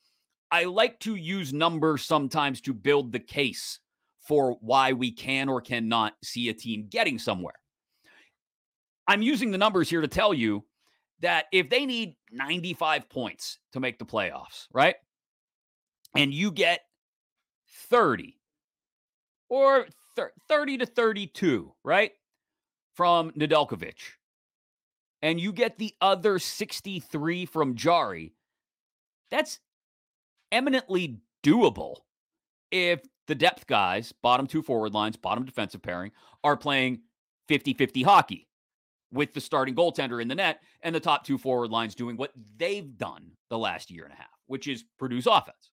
I 0.51 0.65
like 0.65 0.99
to 0.99 1.15
use 1.15 1.53
numbers 1.53 2.03
sometimes 2.03 2.59
to 2.59 2.73
build 2.73 3.13
the 3.13 3.21
case 3.21 3.79
for 4.19 4.57
why 4.59 4.91
we 4.91 5.13
can 5.13 5.47
or 5.47 5.61
cannot 5.61 6.15
see 6.21 6.49
a 6.49 6.53
team 6.53 6.87
getting 6.89 7.19
somewhere. 7.19 7.55
I'm 9.07 9.21
using 9.21 9.51
the 9.51 9.57
numbers 9.57 9.89
here 9.89 10.01
to 10.01 10.09
tell 10.09 10.33
you 10.33 10.65
that 11.21 11.45
if 11.53 11.69
they 11.69 11.85
need 11.85 12.17
95 12.33 13.07
points 13.07 13.59
to 13.71 13.79
make 13.79 13.97
the 13.97 14.05
playoffs, 14.05 14.67
right? 14.73 14.95
And 16.17 16.33
you 16.33 16.51
get 16.51 16.81
30 17.89 18.37
or 19.47 19.87
30 20.15 20.77
to 20.79 20.85
32, 20.85 21.73
right? 21.83 22.11
From 22.95 23.31
Nedeljkovic. 23.31 23.95
And 25.21 25.39
you 25.39 25.51
get 25.51 25.77
the 25.77 25.93
other 26.01 26.39
63 26.39 27.45
from 27.45 27.75
Jarry. 27.75 28.33
That's 29.31 29.59
eminently 30.51 31.19
doable 31.43 31.97
if 32.71 33.01
the 33.27 33.35
depth 33.35 33.65
guys, 33.67 34.13
bottom 34.21 34.47
two 34.47 34.61
forward 34.61 34.93
lines, 34.93 35.17
bottom 35.17 35.45
defensive 35.45 35.81
pairing, 35.81 36.11
are 36.43 36.55
playing 36.57 37.01
50 37.47 37.73
50 37.73 38.03
hockey. 38.03 38.47
with 39.11 39.33
the 39.33 39.41
starting 39.41 39.75
goaltender 39.75 40.21
in 40.21 40.27
the 40.27 40.35
net 40.35 40.61
and 40.81 40.93
the 40.93 40.99
top 40.99 41.25
two 41.25 41.37
forward 41.37 41.71
lines 41.71 41.95
doing 41.95 42.17
what 42.17 42.31
they've 42.57 42.97
done 42.97 43.31
the 43.49 43.57
last 43.57 43.89
year 43.89 44.03
and 44.03 44.13
a 44.13 44.17
half, 44.17 44.27
which 44.47 44.67
is 44.67 44.83
produce 44.99 45.25
offense. 45.25 45.69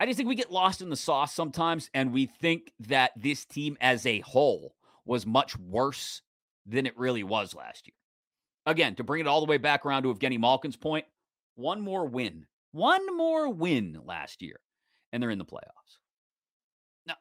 I 0.00 0.06
just 0.06 0.16
think 0.16 0.28
we 0.28 0.34
get 0.34 0.50
lost 0.50 0.82
in 0.82 0.90
the 0.90 0.96
sauce 0.96 1.32
sometimes, 1.32 1.88
and 1.94 2.12
we 2.12 2.26
think 2.26 2.72
that 2.80 3.12
this 3.16 3.44
team 3.44 3.76
as 3.80 4.04
a 4.06 4.20
whole 4.20 4.74
was 5.04 5.26
much 5.26 5.56
worse 5.58 6.22
than 6.66 6.86
it 6.86 6.98
really 6.98 7.22
was 7.22 7.54
last 7.54 7.86
year. 7.86 7.94
Again, 8.66 8.94
to 8.96 9.04
bring 9.04 9.20
it 9.20 9.26
all 9.26 9.40
the 9.40 9.50
way 9.50 9.58
back 9.58 9.84
around 9.84 10.02
to 10.02 10.14
Evgeny 10.14 10.38
Malkin's 10.38 10.76
point, 10.76 11.04
one 11.54 11.80
more 11.80 12.06
win, 12.06 12.46
one 12.72 13.16
more 13.16 13.48
win 13.50 14.00
last 14.04 14.42
year, 14.42 14.58
and 15.12 15.22
they're 15.22 15.30
in 15.30 15.38
the 15.38 15.44
playoffs. 15.44 15.98
Now, 17.06 17.16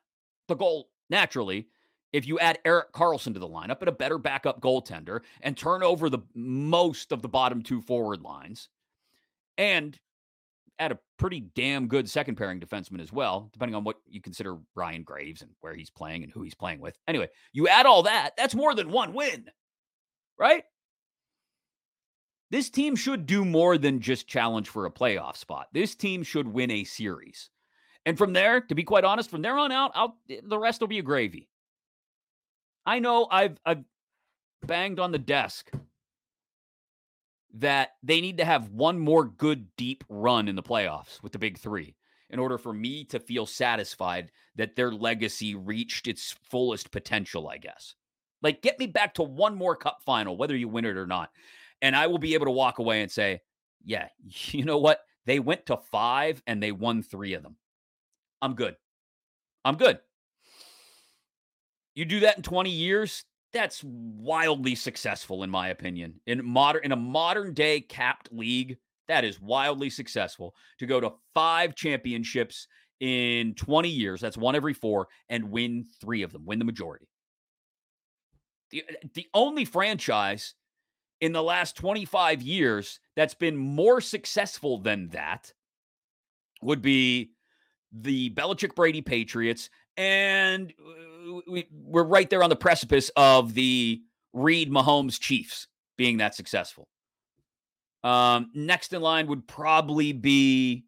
the 0.47 0.55
goal, 0.55 0.89
naturally, 1.09 1.67
if 2.13 2.27
you 2.27 2.39
add 2.39 2.59
Erik 2.63 2.91
Karlsson 2.93 3.33
to 3.33 3.39
the 3.39 3.47
lineup 3.47 3.79
and 3.79 3.89
a 3.89 3.93
better 3.93 4.17
backup 4.17 4.61
goaltender 4.61 5.21
and 5.41 5.57
turn 5.57 5.83
over 5.83 6.09
the 6.09 6.19
most 6.33 7.11
of 7.11 7.21
the 7.21 7.27
bottom 7.27 7.61
two 7.61 7.81
forward 7.81 8.21
lines 8.21 8.69
and 9.57 9.99
add 10.79 10.91
a 10.91 10.99
pretty 11.23 11.39
damn 11.55 11.87
good 11.87 12.09
second 12.09 12.35
pairing 12.35 12.59
defenseman 12.59 12.99
as 12.99 13.13
well, 13.13 13.49
depending 13.53 13.75
on 13.75 13.85
what 13.85 13.95
you 14.05 14.19
consider 14.19 14.57
Ryan 14.75 15.03
Graves 15.03 15.41
and 15.41 15.51
where 15.61 15.73
he's 15.73 15.89
playing 15.89 16.23
and 16.23 16.29
who 16.33 16.43
he's 16.43 16.53
playing 16.53 16.81
with. 16.81 16.97
Anyway, 17.07 17.29
you 17.53 17.69
add 17.69 17.85
all 17.85 18.03
that, 18.03 18.31
that's 18.35 18.53
more 18.53 18.75
than 18.75 18.91
one 18.91 19.13
win, 19.13 19.49
right? 20.37 20.65
This 22.51 22.69
team 22.69 22.97
should 22.97 23.25
do 23.25 23.45
more 23.45 23.77
than 23.77 24.01
just 24.01 24.27
challenge 24.27 24.67
for 24.67 24.85
a 24.85 24.91
playoff 24.91 25.37
spot. 25.37 25.67
This 25.71 25.95
team 25.95 26.23
should 26.23 26.45
win 26.45 26.69
a 26.69 26.83
series. 26.83 27.49
And 28.05 28.17
from 28.17 28.33
there, 28.33 28.59
to 28.59 28.75
be 28.75 28.83
quite 28.83 29.05
honest, 29.05 29.29
from 29.29 29.41
there 29.41 29.57
on 29.57 29.71
out, 29.71 29.91
I'll, 29.95 30.17
eh, 30.29 30.41
the 30.43 30.59
rest 30.59 30.81
will 30.81 30.89
be 30.89 30.99
a 30.99 31.03
gravy. 31.03 31.47
I 32.85 32.99
know 32.99 33.29
I've 33.31 33.57
I've 33.65 33.85
banged 34.67 34.99
on 34.99 35.13
the 35.13 35.19
desk 35.19 35.71
that 37.53 37.91
they 38.01 38.19
need 38.19 38.37
to 38.37 38.45
have 38.45 38.69
one 38.69 38.99
more 38.99 39.25
good 39.25 39.67
deep 39.77 40.03
run 40.09 40.47
in 40.47 40.55
the 40.55 40.63
playoffs 40.63 41.21
with 41.21 41.31
the 41.31 41.39
big 41.39 41.57
3 41.57 41.95
in 42.29 42.39
order 42.39 42.57
for 42.57 42.73
me 42.73 43.03
to 43.05 43.19
feel 43.19 43.45
satisfied 43.45 44.31
that 44.55 44.75
their 44.75 44.91
legacy 44.91 45.53
reached 45.53 46.07
its 46.07 46.35
fullest 46.49 46.91
potential, 46.91 47.47
I 47.47 47.57
guess. 47.57 47.93
Like 48.41 48.61
get 48.61 48.79
me 48.79 48.87
back 48.87 49.13
to 49.15 49.23
one 49.23 49.55
more 49.55 49.75
cup 49.75 49.99
final 50.03 50.35
whether 50.35 50.55
you 50.55 50.67
win 50.67 50.85
it 50.85 50.97
or 50.97 51.07
not. 51.07 51.29
And 51.81 51.95
I 51.95 52.07
will 52.07 52.17
be 52.17 52.33
able 52.33 52.45
to 52.45 52.51
walk 52.51 52.79
away 52.79 53.01
and 53.01 53.11
say, 53.11 53.41
"Yeah, 53.83 54.07
you 54.23 54.65
know 54.65 54.79
what? 54.79 55.01
They 55.25 55.39
went 55.39 55.67
to 55.67 55.77
5 55.77 56.41
and 56.47 56.61
they 56.61 56.71
won 56.71 57.03
3 57.03 57.35
of 57.35 57.43
them. 57.43 57.57
I'm 58.41 58.55
good. 58.55 58.75
I'm 59.63 59.75
good." 59.75 59.99
You 61.95 62.05
do 62.05 62.21
that 62.21 62.37
in 62.37 62.43
20 62.43 62.71
years, 62.71 63.23
that's 63.53 63.83
wildly 63.83 64.75
successful 64.75 65.43
in 65.43 65.49
my 65.49 65.69
opinion. 65.69 66.19
In 66.25 66.43
modern 66.45 66.83
in 66.83 66.91
a 66.91 66.97
modern 66.97 67.53
day 67.53 67.81
capped 67.81 68.29
league, 68.31 68.77
that 69.07 69.23
is 69.23 69.39
wildly 69.39 69.89
successful 69.89 70.55
to 70.79 70.85
go 70.85 70.99
to 70.99 71.13
5 71.33 71.75
championships 71.75 72.67
in 72.99 73.53
20 73.55 73.89
years, 73.89 74.21
that's 74.21 74.37
one 74.37 74.55
every 74.55 74.73
4 74.73 75.07
and 75.29 75.51
win 75.51 75.85
3 75.99 76.23
of 76.23 76.31
them, 76.31 76.45
win 76.45 76.59
the 76.59 76.65
majority. 76.65 77.07
The, 78.71 78.83
the 79.13 79.27
only 79.33 79.65
franchise 79.65 80.55
in 81.21 81.31
the 81.31 81.43
last 81.43 81.75
25 81.75 82.41
years 82.41 82.99
that's 83.15 83.33
been 83.33 83.55
more 83.55 84.01
successful 84.01 84.79
than 84.79 85.09
that 85.09 85.53
would 86.61 86.81
be 86.81 87.31
the 87.91 88.31
Belichick 88.31 88.73
Brady 88.73 89.01
Patriots 89.01 89.69
and 89.97 90.73
we, 91.47 91.67
we're 91.71 92.03
right 92.03 92.29
there 92.29 92.43
on 92.43 92.49
the 92.49 92.55
precipice 92.55 93.11
of 93.15 93.53
the 93.53 94.01
Reid 94.33 94.71
Mahomes 94.71 95.19
Chiefs 95.19 95.67
being 95.97 96.17
that 96.17 96.35
successful. 96.35 96.87
Um, 98.03 98.51
next 98.53 98.93
in 98.93 99.01
line 99.01 99.27
would 99.27 99.47
probably 99.47 100.11
be 100.11 100.85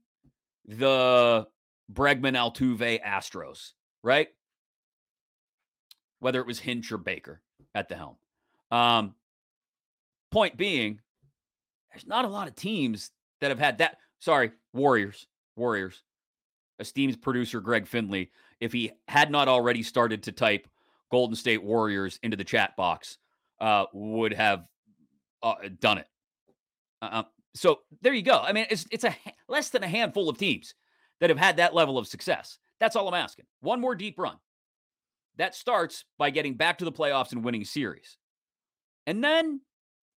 the 0.67 1.47
Bregman 1.91 2.35
Altuve 2.35 3.01
Astros, 3.03 3.73
right? 4.03 4.27
Whether 6.19 6.39
it 6.41 6.47
was 6.47 6.59
Hinch 6.59 6.91
or 6.91 6.97
Baker 6.97 7.41
at 7.73 7.87
the 7.87 7.95
helm. 7.95 8.15
Um, 8.71 9.15
point 10.31 10.57
being, 10.57 10.99
there's 11.91 12.07
not 12.07 12.25
a 12.25 12.29
lot 12.29 12.47
of 12.47 12.55
teams 12.55 13.11
that 13.41 13.51
have 13.51 13.59
had 13.59 13.77
that. 13.77 13.97
Sorry, 14.19 14.51
Warriors. 14.73 15.27
Warriors. 15.55 16.03
Esteemed 16.79 17.21
producer 17.21 17.61
Greg 17.61 17.87
Finley 17.87 18.31
if 18.59 18.71
he 18.71 18.91
had 19.07 19.31
not 19.31 19.47
already 19.47 19.83
started 19.83 20.23
to 20.23 20.31
type 20.31 20.67
Golden 21.11 21.35
State 21.35 21.63
Warriors 21.63 22.19
into 22.23 22.37
the 22.37 22.43
chat 22.43 22.75
box, 22.75 23.17
uh, 23.59 23.85
would 23.93 24.33
have 24.33 24.65
uh, 25.43 25.55
done 25.79 25.99
it. 25.99 26.07
Uh, 27.01 27.23
so 27.53 27.79
there 28.01 28.13
you 28.13 28.21
go. 28.21 28.39
I 28.39 28.51
mean, 28.53 28.65
it's 28.69 28.85
it's 28.91 29.03
a 29.03 29.15
less 29.47 29.69
than 29.69 29.83
a 29.83 29.87
handful 29.87 30.29
of 30.29 30.37
teams 30.37 30.75
that 31.19 31.29
have 31.29 31.39
had 31.39 31.57
that 31.57 31.73
level 31.73 31.97
of 31.97 32.07
success. 32.07 32.57
That's 32.79 32.95
all 32.95 33.07
I'm 33.07 33.13
asking. 33.13 33.45
One 33.61 33.79
more 33.79 33.95
deep 33.95 34.19
run. 34.19 34.37
That 35.37 35.55
starts 35.55 36.05
by 36.17 36.29
getting 36.29 36.55
back 36.55 36.77
to 36.79 36.85
the 36.85 36.91
playoffs 36.91 37.31
and 37.31 37.43
winning 37.43 37.65
series. 37.65 38.17
And 39.07 39.23
then 39.23 39.61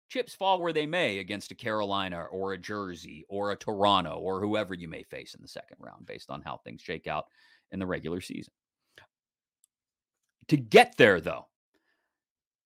chips 0.10 0.36
fall 0.36 0.62
where 0.62 0.74
they 0.74 0.86
may 0.86 1.20
against 1.20 1.52
a 1.52 1.56
Carolina 1.56 2.26
or 2.32 2.54
a 2.54 2.58
Jersey 2.58 3.26
or 3.28 3.52
a 3.52 3.56
Toronto 3.56 4.18
or 4.18 4.40
whoever 4.40 4.74
you 4.74 4.88
may 4.88 5.04
face 5.04 5.34
in 5.34 5.42
the 5.42 5.48
second 5.48 5.78
round 5.80 6.06
based 6.06 6.30
on 6.30 6.42
how 6.42 6.58
things 6.58 6.82
shake 6.82 7.08
out 7.08 7.26
in 7.72 7.80
the 7.80 7.86
regular 7.86 8.22
season. 8.22 8.54
To 10.50 10.58
get 10.58 10.96
there, 10.98 11.20
though, 11.20 11.48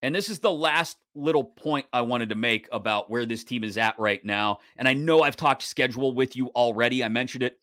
and 0.02 0.16
this 0.16 0.30
is 0.30 0.40
the 0.40 0.52
last 0.52 0.98
little 1.14 1.44
point 1.44 1.86
I 1.92 2.02
wanted 2.02 2.30
to 2.30 2.36
make 2.36 2.68
about 2.72 3.10
where 3.10 3.26
this 3.26 3.44
team 3.44 3.64
is 3.64 3.78
at 3.78 4.00
right 4.00 4.24
now. 4.24 4.60
And 4.78 4.88
I 4.88 4.94
know 4.94 5.22
I've 5.22 5.36
talked 5.36 5.62
schedule 5.62 6.14
with 6.14 6.36
you 6.36 6.48
already. 6.50 7.04
I 7.04 7.10
mentioned 7.10 7.44
it 7.44 7.60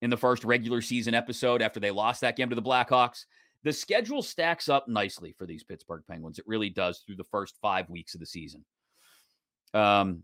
in 0.00 0.10
the 0.10 0.16
first 0.16 0.44
regular 0.44 0.80
season 0.80 1.14
episode 1.14 1.62
after 1.62 1.80
they 1.80 1.90
lost 1.90 2.20
that 2.20 2.36
game 2.36 2.48
to 2.50 2.54
the 2.54 2.62
Blackhawks. 2.62 3.24
The 3.64 3.72
schedule 3.72 4.22
stacks 4.22 4.68
up 4.68 4.88
nicely 4.88 5.34
for 5.36 5.46
these 5.46 5.64
Pittsburgh 5.64 6.02
Penguins. 6.08 6.38
It 6.38 6.46
really 6.46 6.70
does 6.70 7.00
through 7.00 7.16
the 7.16 7.24
first 7.24 7.56
five 7.60 7.90
weeks 7.90 8.14
of 8.14 8.20
the 8.20 8.26
season. 8.26 8.64
Um, 9.74 10.22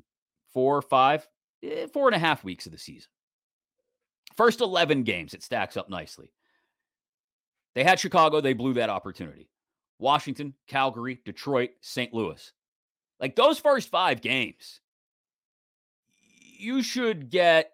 four, 0.54 0.80
five, 0.80 1.28
eh, 1.62 1.86
four 1.92 2.08
and 2.08 2.16
a 2.16 2.20
half 2.20 2.44
weeks 2.44 2.66
of 2.66 2.72
the 2.72 2.78
season. 2.78 3.10
First 4.36 4.60
11 4.60 5.02
games, 5.02 5.34
it 5.34 5.42
stacks 5.42 5.76
up 5.76 5.90
nicely. 5.90 6.32
They 7.76 7.84
had 7.84 8.00
Chicago, 8.00 8.40
they 8.40 8.54
blew 8.54 8.72
that 8.72 8.88
opportunity. 8.88 9.50
Washington, 9.98 10.54
Calgary, 10.66 11.20
Detroit, 11.26 11.72
St. 11.82 12.12
Louis. 12.14 12.52
Like 13.20 13.36
those 13.36 13.58
first 13.58 13.90
five 13.90 14.22
games, 14.22 14.80
you 16.58 16.82
should 16.82 17.28
get, 17.28 17.72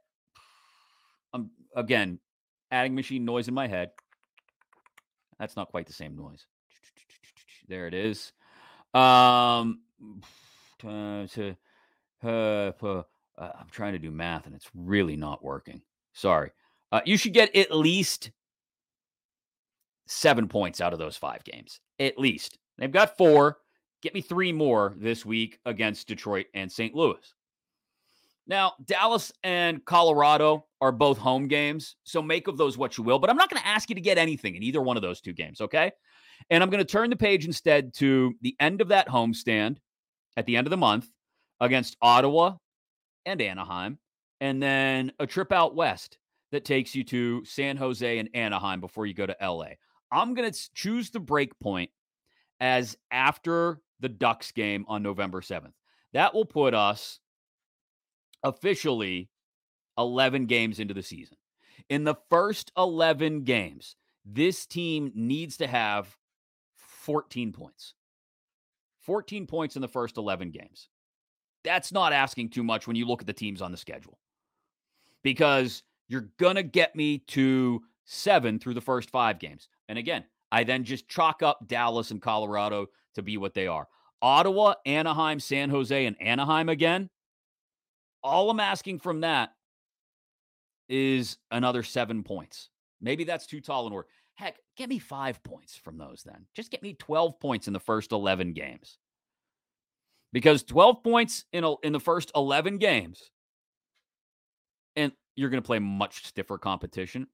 um, 1.33 1.53
again, 1.77 2.19
adding 2.73 2.97
machine 2.97 3.25
noise 3.25 3.47
in 3.47 3.55
my 3.55 3.69
head. 3.69 3.93
That's 5.39 5.55
not 5.55 5.71
quite 5.71 5.87
the 5.87 5.93
same 5.93 6.17
noise. 6.17 6.47
There 7.69 7.87
it 7.87 7.95
is. 7.95 8.33
Um, 8.95 9.83
to, 10.81 11.57
uh, 12.25 12.27
uh, 12.27 13.03
I'm 13.39 13.69
trying 13.71 13.93
to 13.93 14.01
do 14.01 14.11
math 14.11 14.47
and 14.47 14.55
it's 14.57 14.69
really 14.75 15.17
not 15.17 15.45
working. 15.45 15.81
Sorry. 16.13 16.51
Uh, 16.91 17.03
you 17.05 17.17
should 17.17 17.35
get 17.35 17.55
at 17.55 17.75
least 17.75 18.33
seven 20.13 20.49
points 20.49 20.81
out 20.81 20.93
of 20.93 20.99
those 20.99 21.17
five 21.17 21.43
games, 21.45 21.81
at 21.99 22.19
least. 22.19 22.59
They've 22.79 22.91
got 22.91 23.17
four. 23.17 23.59
Get 24.03 24.15
me 24.15 24.21
three 24.21 24.53
more 24.53 24.95
this 24.97 25.25
week 25.25 25.59
against 25.65 26.09
Detroit 26.09 26.47
and 26.55 26.71
St. 26.71 26.95
Louis. 26.95 27.35
Now, 28.47 28.73
Dallas 28.85 29.33
and 29.45 29.85
Colorado 29.85 30.67
are 30.81 30.91
both 30.91 31.17
home 31.17 31.47
games, 31.47 31.95
so 32.03 32.21
make 32.21 32.49
of 32.49 32.57
those 32.57 32.77
what 32.77 32.99
you 32.99 33.05
will, 33.05 33.21
but 33.21 33.31
I'm 33.31 33.37
not 33.37 33.49
going 33.49 33.63
to 33.63 33.69
ask 33.69 33.89
you 33.89 33.95
to 33.95 34.01
get 34.01 34.19
anything 34.19 34.57
in 34.57 34.63
either 34.65 34.83
one 34.83 34.97
of 34.97 35.03
those 35.03 35.21
two 35.21 35.33
games, 35.33 35.61
okay? 35.61 35.93
And 36.51 36.63
I'm 36.63 36.71
going 36.71 36.85
to 36.85 36.93
turn 36.93 37.11
the 37.11 37.17
page 37.17 37.47
instead 37.47 37.95
to 37.95 38.35
the 38.43 38.57
end 38.59 38.81
of 38.81 38.89
that 38.89 39.09
homestand 39.09 39.77
at 40.37 40.47
the 40.47 40.57
end 40.57 40.67
of 40.67 40.73
the 40.73 40.77
month 40.77 41.09
against 41.61 41.97
Ottawa 42.03 42.57
and 43.25 43.41
Anaheim, 43.41 43.99
and 44.41 44.61
then 44.61 45.13
a 45.21 45.27
trip 45.27 45.53
out 45.53 45.77
west 45.77 46.19
that 46.51 46.65
takes 46.65 46.97
you 46.97 47.05
to 47.05 47.45
San 47.45 47.77
Jose 47.77 48.19
and 48.19 48.29
Anaheim 48.35 48.81
before 48.81 49.07
you 49.07 49.15
go 49.15 49.27
to 49.27 49.37
LA. 49.41 49.69
I'm 50.13 50.35
going 50.35 50.51
to 50.51 50.75
choose 50.75 51.11
the 51.11 51.21
break 51.21 51.59
point 51.59 51.91
as 52.61 52.97
after 53.11 53.81
the 54.01 54.09
Ducks 54.09 54.53
game 54.53 54.85
on 54.89 55.03
November 55.03 55.41
7th. 55.41 55.73
That 56.13 56.35
will 56.35 56.45
put 56.45 56.75
us 56.75 57.21
officially 58.43 59.31
11 59.97 60.47
games 60.47 60.79
into 60.79 60.95
the 60.95 61.03
season. 61.03 61.39
In 61.89 62.05
the 62.05 62.17
first 62.31 62.71
11 62.77 63.45
games, 63.45 63.97
this 64.25 64.67
team 64.67 65.11
needs 65.15 65.57
to 65.57 65.67
have 65.67 66.17
14 66.77 67.53
points. 67.53 67.95
14 69.01 69.47
points 69.47 69.77
in 69.77 69.83
the 69.83 69.89
first 69.89 70.17
11 70.17 70.51
games. 70.51 70.89
That's 71.65 71.93
not 71.93 72.13
asking 72.13 72.51
too 72.51 72.63
much 72.63 72.87
when 72.87 72.97
you 72.97 73.07
look 73.07 73.21
at 73.21 73.27
the 73.27 73.33
teams 73.33 73.63
on 73.63 73.73
the 73.73 73.77
schedule 73.77 74.19
because 75.23 75.83
you're 76.09 76.29
going 76.39 76.57
to 76.57 76.63
get 76.63 76.95
me 76.95 77.19
to 77.29 77.83
seven 78.05 78.59
through 78.59 78.75
the 78.75 78.81
first 78.81 79.11
five 79.11 79.39
games. 79.39 79.69
And 79.93 79.99
again, 79.99 80.25
I 80.51 80.65
then 80.65 80.85
just 80.85 81.07
chalk 81.07 81.43
up 81.43 81.69
Dallas 81.69 82.13
and 82.13 82.23
Colorado 82.23 82.87
to 83.15 83.21
be 83.21 83.37
what 83.37 83.53
they 83.53 83.67
are. 83.67 83.87
Ottawa, 84.23 84.73
Anaheim, 84.87 85.39
San 85.39 85.69
Jose, 85.69 86.07
and 86.07 86.17
Anaheim 86.19 86.71
again. 86.71 87.11
All 88.23 88.49
I'm 88.49 88.59
asking 88.59 89.01
from 89.01 89.21
that 89.21 89.51
is 90.89 91.37
another 91.51 91.83
seven 91.83 92.23
points. 92.23 92.71
Maybe 93.03 93.25
that's 93.25 93.47
too 93.47 93.61
tall 93.61 93.87
an 93.87 93.93
order. 93.93 94.09
Heck, 94.37 94.57
get 94.79 94.89
me 94.89 94.99
five 94.99 95.43
points 95.43 95.77
from 95.77 95.99
those 95.99 96.23
then. 96.25 96.47
Just 96.57 96.71
get 96.71 96.83
me 96.83 96.95
12 96.95 97.39
points 97.39 97.67
in 97.67 97.75
the 97.75 97.79
first 97.79 98.13
11 98.13 98.55
games. 98.55 98.97
Because 100.33 100.63
12 100.63 101.03
points 101.03 101.45
in, 101.53 101.65
a, 101.65 101.75
in 101.83 101.93
the 101.93 102.01
first 102.01 102.33
11 102.35 102.79
games, 102.79 103.31
and 104.97 105.13
you're 105.37 105.51
going 105.51 105.63
to 105.63 105.67
play 105.67 105.81
much 105.81 106.25
stiffer 106.25 106.57
competition. 106.57 107.27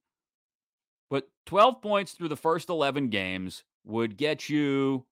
But 1.10 1.28
12 1.46 1.80
points 1.80 2.12
through 2.12 2.28
the 2.28 2.36
first 2.36 2.68
11 2.68 3.08
games 3.08 3.64
would 3.84 4.16
get 4.16 4.48
you 4.48 5.04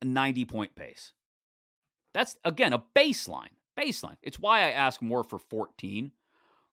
a 0.00 0.04
90 0.04 0.44
point 0.46 0.74
pace. 0.74 1.12
That's, 2.14 2.36
again, 2.44 2.72
a 2.72 2.82
baseline. 2.96 3.48
Baseline. 3.78 4.16
It's 4.22 4.38
why 4.38 4.60
I 4.60 4.70
ask 4.70 5.02
more 5.02 5.22
for 5.22 5.38
14. 5.38 6.10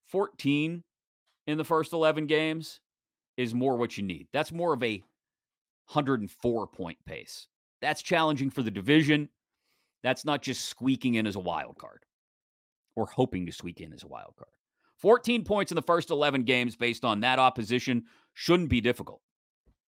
14 0.07 0.83
in 1.47 1.57
the 1.57 1.63
first 1.63 1.93
11 1.93 2.27
games 2.27 2.79
is 3.37 3.53
more 3.53 3.75
what 3.77 3.97
you 3.97 4.03
need. 4.03 4.27
That's 4.31 4.51
more 4.51 4.73
of 4.73 4.83
a 4.83 5.03
104 5.91 6.67
point 6.67 6.97
pace. 7.05 7.47
That's 7.81 8.01
challenging 8.01 8.49
for 8.49 8.63
the 8.63 8.71
division. 8.71 9.29
That's 10.03 10.25
not 10.25 10.41
just 10.41 10.65
squeaking 10.65 11.15
in 11.15 11.27
as 11.27 11.35
a 11.35 11.39
wild 11.39 11.77
card 11.77 12.05
or 12.95 13.07
hoping 13.07 13.45
to 13.45 13.51
squeak 13.51 13.81
in 13.81 13.93
as 13.93 14.03
a 14.03 14.07
wild 14.07 14.35
card. 14.37 14.49
14 15.05 15.43
points 15.43 15.71
in 15.71 15.75
the 15.75 15.83
first 15.83 16.09
11 16.09 16.45
games 16.45 16.75
based 16.75 17.05
on 17.05 17.19
that 17.19 17.37
opposition 17.37 18.05
shouldn't 18.33 18.69
be 18.69 18.81
difficult 18.81 19.21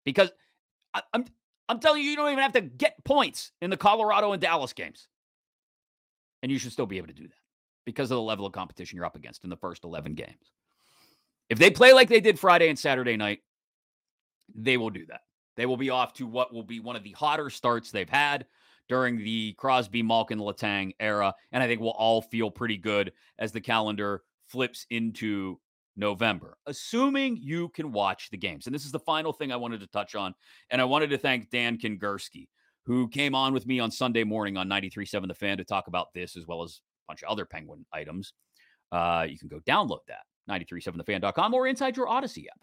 because 0.06 0.32
I, 0.94 1.02
I'm 1.12 1.26
I'm 1.68 1.80
telling 1.80 2.00
you, 2.00 2.08
you 2.08 2.16
don't 2.16 2.30
even 2.30 2.42
have 2.42 2.52
to 2.52 2.62
get 2.62 3.04
points 3.04 3.52
in 3.60 3.68
the 3.68 3.76
Colorado 3.76 4.32
and 4.32 4.40
Dallas 4.40 4.72
games. 4.72 5.08
And 6.42 6.50
you 6.50 6.58
should 6.58 6.72
still 6.72 6.86
be 6.86 6.96
able 6.96 7.08
to 7.08 7.12
do 7.12 7.28
that 7.28 7.34
because 7.84 8.10
of 8.10 8.16
the 8.16 8.22
level 8.22 8.46
of 8.46 8.54
competition 8.54 8.96
you're 8.96 9.04
up 9.04 9.14
against 9.14 9.44
in 9.44 9.50
the 9.50 9.56
first 9.58 9.84
11 9.84 10.14
games. 10.14 10.50
If 11.50 11.58
they 11.58 11.70
play 11.70 11.92
like 11.92 12.08
they 12.08 12.20
did 12.20 12.38
Friday 12.38 12.70
and 12.70 12.78
Saturday 12.78 13.18
night, 13.18 13.40
they 14.54 14.78
will 14.78 14.88
do 14.88 15.04
that. 15.06 15.20
They 15.58 15.66
will 15.66 15.76
be 15.76 15.90
off 15.90 16.14
to 16.14 16.26
what 16.26 16.54
will 16.54 16.62
be 16.62 16.80
one 16.80 16.96
of 16.96 17.04
the 17.04 17.12
hotter 17.12 17.50
starts 17.50 17.90
they've 17.90 18.08
had 18.08 18.46
during 18.88 19.18
the 19.18 19.52
Crosby, 19.58 20.02
Malkin, 20.02 20.38
Letang 20.38 20.94
era. 20.98 21.34
And 21.52 21.62
I 21.62 21.66
think 21.66 21.82
we'll 21.82 21.90
all 21.90 22.22
feel 22.22 22.50
pretty 22.50 22.78
good 22.78 23.12
as 23.38 23.52
the 23.52 23.60
calendar 23.60 24.22
flips 24.52 24.86
into 24.90 25.58
November, 25.96 26.56
assuming 26.66 27.38
you 27.40 27.68
can 27.70 27.92
watch 27.92 28.30
the 28.30 28.36
games. 28.36 28.66
And 28.66 28.74
this 28.74 28.84
is 28.84 28.92
the 28.92 28.98
final 28.98 29.32
thing 29.32 29.50
I 29.50 29.56
wanted 29.56 29.80
to 29.80 29.86
touch 29.88 30.14
on. 30.14 30.34
And 30.70 30.80
I 30.80 30.84
wanted 30.84 31.10
to 31.10 31.18
thank 31.18 31.50
Dan 31.50 31.78
Kingerski, 31.78 32.48
who 32.84 33.08
came 33.08 33.34
on 33.34 33.52
with 33.52 33.66
me 33.66 33.80
on 33.80 33.90
Sunday 33.90 34.24
morning 34.24 34.56
on 34.56 34.68
93.7 34.68 35.28
The 35.28 35.34
Fan 35.34 35.58
to 35.58 35.64
talk 35.64 35.86
about 35.86 36.12
this 36.14 36.36
as 36.36 36.46
well 36.46 36.62
as 36.62 36.80
a 37.06 37.12
bunch 37.12 37.22
of 37.22 37.28
other 37.28 37.44
Penguin 37.44 37.84
items. 37.92 38.32
Uh, 38.90 39.26
you 39.28 39.38
can 39.38 39.48
go 39.48 39.60
download 39.60 40.00
that, 40.08 40.24
937thefan.com 40.50 41.54
or 41.54 41.66
inside 41.66 41.96
your 41.96 42.06
Audacy 42.06 42.44
app. 42.46 42.62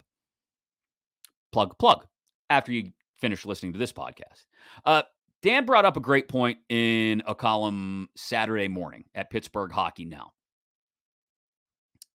Plug, 1.52 1.76
plug, 1.78 2.06
after 2.48 2.72
you 2.72 2.92
finish 3.20 3.44
listening 3.44 3.72
to 3.72 3.78
this 3.78 3.92
podcast. 3.92 4.44
Uh, 4.84 5.02
Dan 5.42 5.64
brought 5.64 5.84
up 5.84 5.96
a 5.96 6.00
great 6.00 6.28
point 6.28 6.58
in 6.68 7.22
a 7.26 7.34
column 7.34 8.08
Saturday 8.14 8.68
morning 8.68 9.04
at 9.14 9.30
Pittsburgh 9.30 9.72
Hockey 9.72 10.04
Now. 10.04 10.32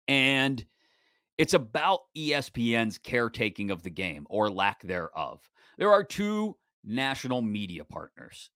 And 0.09 0.65
it's 1.39 1.55
about 1.55 2.01
ESPN's 2.17 2.99
caretaking 2.99 3.71
of 3.71 3.83
the 3.83 3.91
game 3.91 4.27
or 4.31 4.51
lack 4.51 4.83
thereof. 4.83 5.41
There 5.79 5.93
are 5.93 6.05
two 6.05 6.57
national 6.85 7.43
media 7.43 7.85
partners 7.85 8.51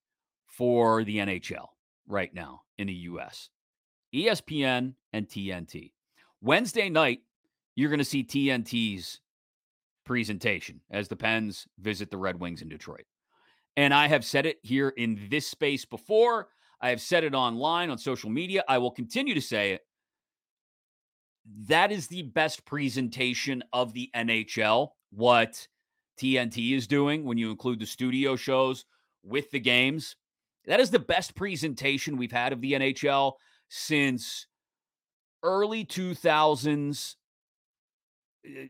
for 0.47 1.05
the 1.05 1.19
NHL 1.19 1.67
right 2.07 2.33
now 2.33 2.63
in 2.79 2.87
the 2.87 2.95
US 2.95 3.51
ESPN 4.15 4.95
and 5.13 5.29
TNT. 5.29 5.93
Wednesday 6.41 6.89
night, 6.89 7.21
you're 7.75 7.91
going 7.91 7.99
to 7.99 8.05
see 8.05 8.25
TNT's 8.25 9.21
presentation 10.05 10.81
as 10.91 11.09
the 11.09 11.17
Pens 11.17 11.67
visit 11.79 12.11
the 12.11 12.17
Red 12.17 12.41
Wings 12.41 12.63
in 12.63 12.69
Detroit. 12.69 13.05
And 13.77 13.93
I 13.93 14.09
have 14.09 14.25
said 14.25 14.47
it 14.47 14.59
here 14.63 14.89
in 14.89 15.29
this 15.31 15.47
space 15.47 15.85
before. 15.85 16.49
I 16.81 16.91
have 16.91 17.01
said 17.01 17.25
it 17.25 17.35
online 17.35 17.91
on 17.91 17.99
social 17.99 18.31
media. 18.31 18.65
I 18.69 18.79
will 18.79 18.91
continue 18.91 19.35
to 19.35 19.41
say 19.41 19.73
it 19.73 19.83
that 21.67 21.93
is 21.93 22.09
the 22.09 22.23
best 22.23 22.65
presentation 22.65 23.63
of 23.73 23.93
the 23.93 24.11
NHL, 24.15 24.89
what 25.11 25.67
TNT 26.21 26.77
is 26.77 26.87
doing 26.87 27.25
when 27.25 27.39
you 27.39 27.51
include 27.51 27.81
the 27.81 27.87
studio 27.87 28.37
shows 28.37 28.85
with 29.23 29.51
the 29.51 29.61
games. 29.61 30.17
That 30.67 30.81
is 30.81 30.91
the 30.91 30.99
best 30.99 31.35
presentation 31.35 32.17
we've 32.17 32.33
had 32.33 32.53
of 32.53 32.61
the 32.61 32.73
NHL 32.73 33.35
since 33.69 34.47
early 35.43 35.85
2000s. 35.85 37.15
Eh, 38.45 38.67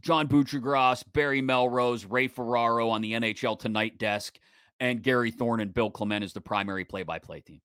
John 0.00 0.28
Buccigross, 0.28 1.04
Barry 1.12 1.42
Melrose, 1.42 2.06
Ray 2.06 2.26
Ferraro 2.26 2.88
on 2.88 3.02
the 3.02 3.12
NHL 3.12 3.58
Tonight 3.58 3.98
desk, 3.98 4.38
and 4.78 5.02
Gary 5.02 5.30
Thorne 5.30 5.60
and 5.60 5.74
Bill 5.74 5.90
Clement 5.90 6.24
as 6.24 6.32
the 6.32 6.40
primary 6.40 6.86
play 6.86 7.02
by 7.02 7.18
play 7.18 7.40
team. 7.40 7.60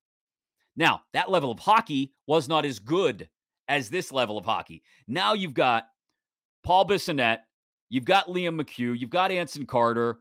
Now, 0.76 1.04
that 1.14 1.32
level 1.32 1.52
of 1.52 1.60
hockey 1.60 2.12
was 2.28 2.50
not 2.50 2.66
as 2.66 2.80
good 2.80 3.30
as 3.68 3.90
this 3.90 4.12
level 4.12 4.38
of 4.38 4.46
hockey. 4.46 4.84
Now 5.08 5.34
you've 5.34 5.54
got 5.54 5.86
Paul 6.64 6.88
Bissonnette, 6.88 7.40
you've 7.90 8.06
got 8.06 8.28
Liam 8.28 8.60
McHugh, 8.60 8.98
you've 8.98 9.10
got 9.10 9.32
Anson 9.32 9.66
Carter. 9.66 10.20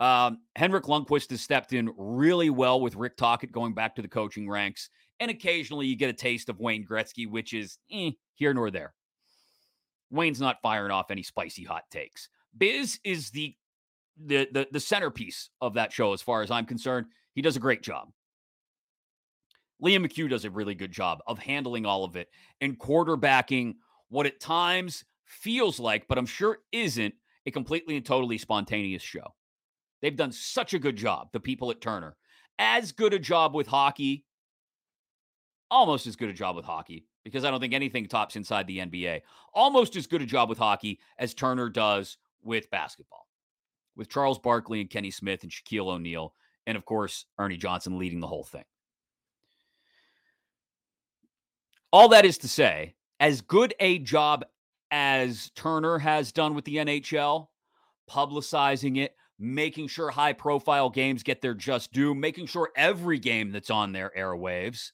Um, 0.00 0.40
Henrik 0.56 0.84
Lundqvist 0.84 1.30
has 1.30 1.40
stepped 1.40 1.72
in 1.72 1.92
really 1.96 2.50
well 2.50 2.80
with 2.80 2.96
Rick 2.96 3.16
Tocchet 3.16 3.52
going 3.52 3.74
back 3.74 3.94
to 3.96 4.02
the 4.02 4.08
coaching 4.08 4.48
ranks. 4.48 4.90
And 5.20 5.30
occasionally 5.30 5.86
you 5.86 5.96
get 5.96 6.10
a 6.10 6.14
taste 6.14 6.48
of 6.48 6.58
Wayne 6.58 6.84
Gretzky, 6.84 7.30
which 7.30 7.52
is 7.52 7.78
eh, 7.92 8.10
here 8.34 8.52
nor 8.52 8.70
there. 8.70 8.92
Wayne's 10.10 10.40
not 10.40 10.60
firing 10.62 10.90
off 10.90 11.10
any 11.10 11.22
spicy 11.22 11.64
hot 11.64 11.84
takes. 11.90 12.28
Biz 12.56 13.00
is 13.04 13.30
the, 13.30 13.54
the 14.24 14.48
the 14.52 14.68
the 14.70 14.80
centerpiece 14.80 15.50
of 15.60 15.74
that 15.74 15.92
show 15.92 16.12
as 16.12 16.22
far 16.22 16.42
as 16.42 16.50
I'm 16.50 16.66
concerned. 16.66 17.06
He 17.34 17.42
does 17.42 17.56
a 17.56 17.60
great 17.60 17.82
job. 17.82 18.10
Liam 19.82 20.06
McHugh 20.06 20.30
does 20.30 20.44
a 20.44 20.50
really 20.50 20.74
good 20.74 20.92
job 20.92 21.20
of 21.26 21.38
handling 21.38 21.86
all 21.86 22.04
of 22.04 22.16
it 22.16 22.28
and 22.60 22.78
quarterbacking 22.78 23.74
what 24.08 24.26
at 24.26 24.40
times 24.40 25.04
feels 25.26 25.80
like, 25.80 26.06
but 26.08 26.18
I'm 26.18 26.26
sure 26.26 26.58
isn't, 26.72 27.14
a 27.46 27.50
completely 27.50 27.96
and 27.96 28.06
totally 28.06 28.38
spontaneous 28.38 29.02
show. 29.02 29.34
They've 30.00 30.16
done 30.16 30.32
such 30.32 30.74
a 30.74 30.78
good 30.78 30.96
job, 30.96 31.28
the 31.32 31.40
people 31.40 31.70
at 31.70 31.80
Turner. 31.80 32.16
As 32.58 32.92
good 32.92 33.12
a 33.12 33.18
job 33.18 33.54
with 33.54 33.66
hockey, 33.66 34.24
almost 35.70 36.06
as 36.06 36.16
good 36.16 36.28
a 36.28 36.34
job 36.34 36.56
with 36.56 36.64
hockey, 36.64 37.06
because 37.24 37.44
I 37.44 37.50
don't 37.50 37.60
think 37.60 37.74
anything 37.74 38.06
tops 38.06 38.36
inside 38.36 38.66
the 38.66 38.78
NBA. 38.78 39.22
Almost 39.52 39.96
as 39.96 40.06
good 40.06 40.22
a 40.22 40.26
job 40.26 40.48
with 40.48 40.58
hockey 40.58 41.00
as 41.18 41.34
Turner 41.34 41.68
does 41.68 42.16
with 42.42 42.70
basketball, 42.70 43.26
with 43.96 44.08
Charles 44.08 44.38
Barkley 44.38 44.80
and 44.80 44.90
Kenny 44.90 45.10
Smith 45.10 45.42
and 45.42 45.50
Shaquille 45.50 45.88
O'Neal, 45.88 46.34
and 46.66 46.76
of 46.76 46.84
course, 46.84 47.26
Ernie 47.38 47.56
Johnson 47.56 47.98
leading 47.98 48.20
the 48.20 48.26
whole 48.26 48.44
thing. 48.44 48.64
All 51.94 52.08
that 52.08 52.24
is 52.24 52.38
to 52.38 52.48
say, 52.48 52.96
as 53.20 53.40
good 53.40 53.72
a 53.78 54.00
job 54.00 54.44
as 54.90 55.52
Turner 55.54 55.96
has 56.00 56.32
done 56.32 56.56
with 56.56 56.64
the 56.64 56.78
NHL, 56.78 57.46
publicizing 58.10 58.98
it, 58.98 59.14
making 59.38 59.86
sure 59.86 60.10
high 60.10 60.32
profile 60.32 60.90
games 60.90 61.22
get 61.22 61.40
their 61.40 61.54
just 61.54 61.92
due, 61.92 62.12
making 62.12 62.46
sure 62.46 62.70
every 62.74 63.20
game 63.20 63.52
that's 63.52 63.70
on 63.70 63.92
their 63.92 64.10
airwaves 64.18 64.90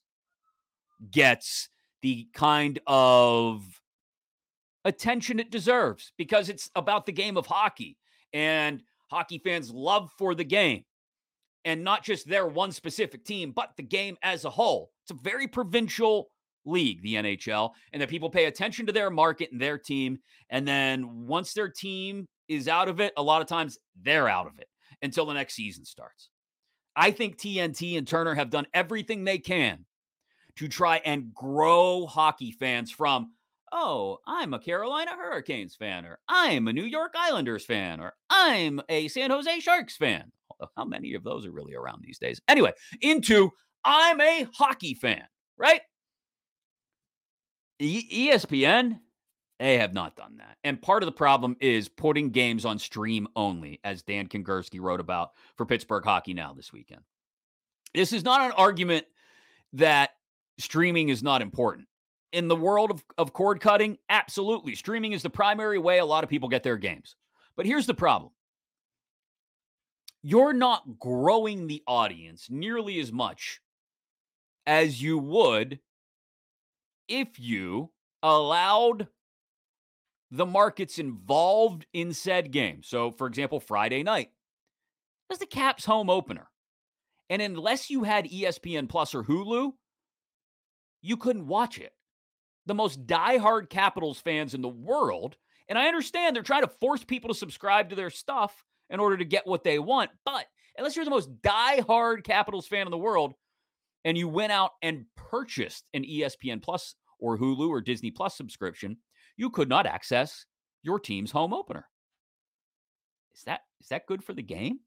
gets 1.10 1.70
the 2.02 2.28
kind 2.34 2.78
of 2.86 3.62
attention 4.84 5.40
it 5.40 5.50
deserves 5.50 6.12
because 6.18 6.50
it's 6.50 6.68
about 6.74 7.06
the 7.06 7.12
game 7.12 7.38
of 7.38 7.46
hockey 7.46 7.96
and 8.34 8.82
hockey 9.10 9.38
fans' 9.38 9.70
love 9.70 10.10
for 10.18 10.34
the 10.34 10.44
game 10.44 10.84
and 11.64 11.82
not 11.82 12.04
just 12.04 12.28
their 12.28 12.46
one 12.46 12.72
specific 12.72 13.24
team, 13.24 13.52
but 13.52 13.70
the 13.78 13.82
game 13.82 14.18
as 14.22 14.44
a 14.44 14.50
whole. 14.50 14.90
It's 15.04 15.18
a 15.18 15.22
very 15.22 15.46
provincial 15.46 16.28
league, 16.64 17.02
the 17.02 17.14
NHL, 17.14 17.70
and 17.92 18.00
that 18.02 18.08
people 18.08 18.30
pay 18.30 18.46
attention 18.46 18.86
to 18.86 18.92
their 18.92 19.10
market 19.10 19.52
and 19.52 19.60
their 19.60 19.78
team. 19.78 20.18
And 20.50 20.66
then 20.66 21.26
once 21.26 21.52
their 21.52 21.68
team 21.68 22.26
is 22.48 22.68
out 22.68 22.88
of 22.88 23.00
it, 23.00 23.12
a 23.16 23.22
lot 23.22 23.42
of 23.42 23.48
times 23.48 23.78
they're 24.00 24.28
out 24.28 24.46
of 24.46 24.58
it 24.58 24.68
until 25.02 25.26
the 25.26 25.34
next 25.34 25.54
season 25.54 25.84
starts. 25.84 26.30
I 26.96 27.10
think 27.10 27.38
TNT 27.38 27.96
and 27.96 28.06
Turner 28.06 28.34
have 28.34 28.50
done 28.50 28.66
everything 28.74 29.24
they 29.24 29.38
can 29.38 29.84
to 30.56 30.68
try 30.68 31.00
and 31.04 31.32
grow 31.32 32.06
hockey 32.06 32.50
fans 32.52 32.90
from, 32.90 33.32
oh, 33.72 34.18
I'm 34.26 34.52
a 34.52 34.58
Carolina 34.58 35.12
Hurricanes 35.12 35.76
fan, 35.76 36.04
or 36.04 36.18
I'm 36.28 36.68
a 36.68 36.72
New 36.72 36.84
York 36.84 37.14
Islanders 37.16 37.64
fan, 37.64 38.00
or 38.00 38.12
I'm 38.28 38.80
a 38.88 39.08
San 39.08 39.30
Jose 39.30 39.60
Sharks 39.60 39.96
fan. 39.96 40.30
How 40.76 40.84
many 40.84 41.14
of 41.14 41.24
those 41.24 41.46
are 41.46 41.52
really 41.52 41.74
around 41.74 42.02
these 42.02 42.18
days? 42.18 42.40
Anyway, 42.48 42.72
into 43.00 43.50
I'm 43.84 44.20
a 44.20 44.46
hockey 44.52 44.94
fan, 44.94 45.22
right? 45.56 45.80
ESPN 47.80 49.00
They 49.58 49.78
have 49.78 49.92
not 49.92 50.16
done 50.16 50.36
that. 50.38 50.56
And 50.64 50.80
part 50.80 51.02
of 51.02 51.06
the 51.06 51.12
problem 51.12 51.56
is 51.60 51.88
putting 51.88 52.30
games 52.30 52.64
on 52.64 52.78
stream 52.78 53.28
only, 53.36 53.80
as 53.84 54.02
Dan 54.02 54.26
Kingerski 54.26 54.80
wrote 54.80 55.00
about 55.00 55.32
for 55.56 55.66
Pittsburgh 55.66 56.04
Hockey 56.04 56.34
Now 56.34 56.52
this 56.54 56.72
weekend. 56.72 57.02
This 57.94 58.12
is 58.12 58.24
not 58.24 58.42
an 58.42 58.52
argument 58.52 59.06
that 59.74 60.10
streaming 60.58 61.08
is 61.08 61.22
not 61.22 61.42
important. 61.42 61.88
In 62.32 62.48
the 62.48 62.56
world 62.56 62.90
of, 62.90 63.04
of 63.18 63.32
cord 63.32 63.60
cutting, 63.60 63.98
absolutely. 64.08 64.74
Streaming 64.74 65.12
is 65.12 65.22
the 65.22 65.30
primary 65.30 65.78
way 65.78 65.98
a 65.98 66.04
lot 66.04 66.22
of 66.22 66.30
people 66.30 66.48
get 66.48 66.62
their 66.62 66.76
games. 66.76 67.16
But 67.56 67.66
here's 67.66 67.86
the 67.86 67.94
problem 67.94 68.32
you're 70.22 70.52
not 70.52 70.98
growing 70.98 71.66
the 71.66 71.82
audience 71.86 72.48
nearly 72.50 73.00
as 73.00 73.10
much 73.10 73.60
as 74.66 75.02
you 75.02 75.18
would 75.18 75.80
if 77.10 77.38
you 77.38 77.90
allowed 78.22 79.08
the 80.30 80.46
markets 80.46 80.98
involved 80.98 81.86
in 81.92 82.14
said 82.14 82.52
game. 82.52 82.82
So, 82.82 83.10
for 83.10 83.26
example, 83.26 83.60
Friday 83.60 84.02
night 84.02 84.30
was 85.28 85.40
the 85.40 85.46
Caps 85.46 85.84
home 85.84 86.08
opener. 86.08 86.48
And 87.28 87.42
unless 87.42 87.90
you 87.90 88.04
had 88.04 88.30
ESPN 88.30 88.88
Plus 88.88 89.14
or 89.14 89.24
Hulu, 89.24 89.72
you 91.02 91.16
couldn't 91.16 91.46
watch 91.46 91.78
it. 91.78 91.92
The 92.66 92.74
most 92.74 93.06
diehard 93.06 93.70
Capitals 93.70 94.20
fans 94.20 94.54
in 94.54 94.62
the 94.62 94.68
world, 94.68 95.36
and 95.68 95.78
I 95.78 95.88
understand 95.88 96.36
they're 96.36 96.42
trying 96.42 96.62
to 96.62 96.72
force 96.80 97.02
people 97.04 97.28
to 97.28 97.34
subscribe 97.34 97.90
to 97.90 97.96
their 97.96 98.10
stuff 98.10 98.64
in 98.88 99.00
order 99.00 99.16
to 99.16 99.24
get 99.24 99.46
what 99.46 99.64
they 99.64 99.78
want, 99.78 100.10
but 100.24 100.46
unless 100.76 100.96
you're 100.96 101.04
the 101.04 101.10
most 101.10 101.30
diehard 101.42 102.24
Capitals 102.24 102.66
fan 102.66 102.86
in 102.86 102.90
the 102.90 102.98
world 102.98 103.34
and 104.04 104.16
you 104.16 104.28
went 104.28 104.52
out 104.52 104.72
and 104.82 105.06
purchased 105.16 105.84
an 105.94 106.04
ESPN 106.04 106.62
Plus 106.62 106.94
or 107.20 107.38
Hulu 107.38 107.68
or 107.68 107.80
Disney 107.80 108.10
Plus 108.10 108.36
subscription, 108.36 108.96
you 109.36 109.50
could 109.50 109.68
not 109.68 109.86
access 109.86 110.46
your 110.82 110.98
team's 110.98 111.30
home 111.30 111.52
opener. 111.52 111.86
Is 113.34 113.42
that 113.44 113.60
is 113.80 113.88
that 113.88 114.06
good 114.06 114.22
for 114.22 114.34
the 114.34 114.42
game? 114.42 114.80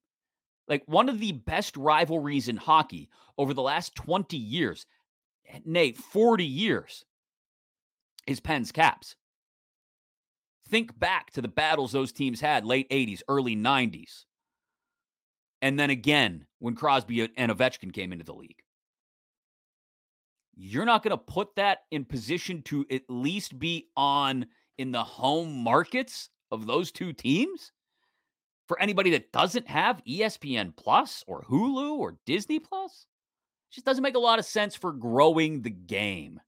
Like 0.67 0.83
one 0.85 1.09
of 1.09 1.19
the 1.19 1.31
best 1.31 1.75
rivalries 1.75 2.47
in 2.47 2.57
hockey 2.57 3.09
over 3.37 3.53
the 3.53 3.61
last 3.61 3.95
20 3.95 4.37
years, 4.37 4.85
eh, 5.49 5.59
nay, 5.65 5.91
40 5.91 6.45
years, 6.45 7.03
is 8.27 8.39
Pens 8.39 8.71
Caps. 8.71 9.15
Think 10.69 10.97
back 10.97 11.31
to 11.31 11.41
the 11.41 11.49
battles 11.49 11.91
those 11.91 12.13
teams 12.13 12.39
had 12.39 12.65
late 12.65 12.89
80s, 12.89 13.21
early 13.27 13.55
90s. 13.55 14.25
And 15.61 15.79
then 15.79 15.89
again 15.89 16.45
when 16.59 16.75
Crosby 16.75 17.29
and 17.35 17.51
Ovechkin 17.51 17.93
came 17.93 18.13
into 18.13 18.25
the 18.25 18.33
league. 18.33 18.63
You're 20.55 20.85
not 20.85 21.03
going 21.03 21.11
to 21.11 21.17
put 21.17 21.55
that 21.55 21.79
in 21.91 22.05
position 22.05 22.61
to 22.63 22.85
at 22.91 23.03
least 23.09 23.57
be 23.57 23.87
on 23.97 24.45
in 24.77 24.91
the 24.91 25.03
home 25.03 25.63
markets 25.63 26.29
of 26.51 26.67
those 26.67 26.91
two 26.91 27.13
teams? 27.13 27.71
For 28.67 28.79
anybody 28.79 29.11
that 29.11 29.31
doesn't 29.31 29.67
have 29.67 30.03
ESPN 30.07 30.75
Plus 30.75 31.23
or 31.27 31.43
Hulu 31.43 31.97
or 31.97 32.17
Disney 32.25 32.59
Plus? 32.59 33.05
Just 33.71 33.85
doesn't 33.85 34.03
make 34.03 34.15
a 34.15 34.19
lot 34.19 34.39
of 34.39 34.45
sense 34.45 34.75
for 34.75 34.93
growing 34.93 35.61
the 35.61 35.69
game. 35.69 36.39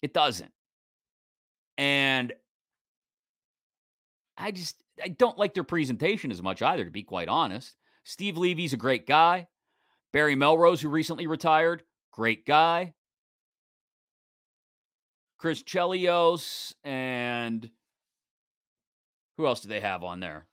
It 0.00 0.12
doesn't. 0.12 0.50
And 1.78 2.32
I 4.36 4.50
just 4.50 4.82
I 5.02 5.08
don't 5.08 5.38
like 5.38 5.54
their 5.54 5.64
presentation 5.64 6.30
as 6.30 6.42
much 6.42 6.62
either, 6.62 6.84
to 6.84 6.90
be 6.90 7.02
quite 7.02 7.28
honest. 7.28 7.76
Steve 8.04 8.36
Levy's 8.36 8.72
a 8.72 8.78
great 8.78 9.06
guy. 9.06 9.46
Barry 10.12 10.34
Melrose, 10.34 10.80
who 10.80 10.88
recently 10.88 11.26
retired, 11.26 11.82
Great 12.12 12.46
guy. 12.46 12.94
Chris 15.38 15.62
Chelios 15.62 16.72
and 16.84 17.68
who 19.36 19.46
else 19.46 19.60
do 19.60 19.68
they 19.68 19.80
have 19.80 20.04
on 20.04 20.20
there? 20.20 20.46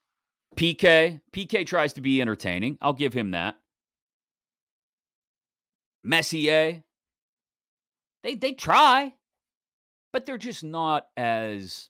PK. 0.56 1.20
PK 1.32 1.66
tries 1.66 1.92
to 1.92 2.00
be 2.00 2.20
entertaining. 2.20 2.76
I'll 2.80 2.92
give 2.92 3.12
him 3.12 3.30
that. 3.32 3.56
Messier. 6.02 6.82
They 8.22 8.34
they 8.34 8.52
try, 8.52 9.14
but 10.12 10.26
they're 10.26 10.38
just 10.38 10.64
not 10.64 11.06
as 11.16 11.88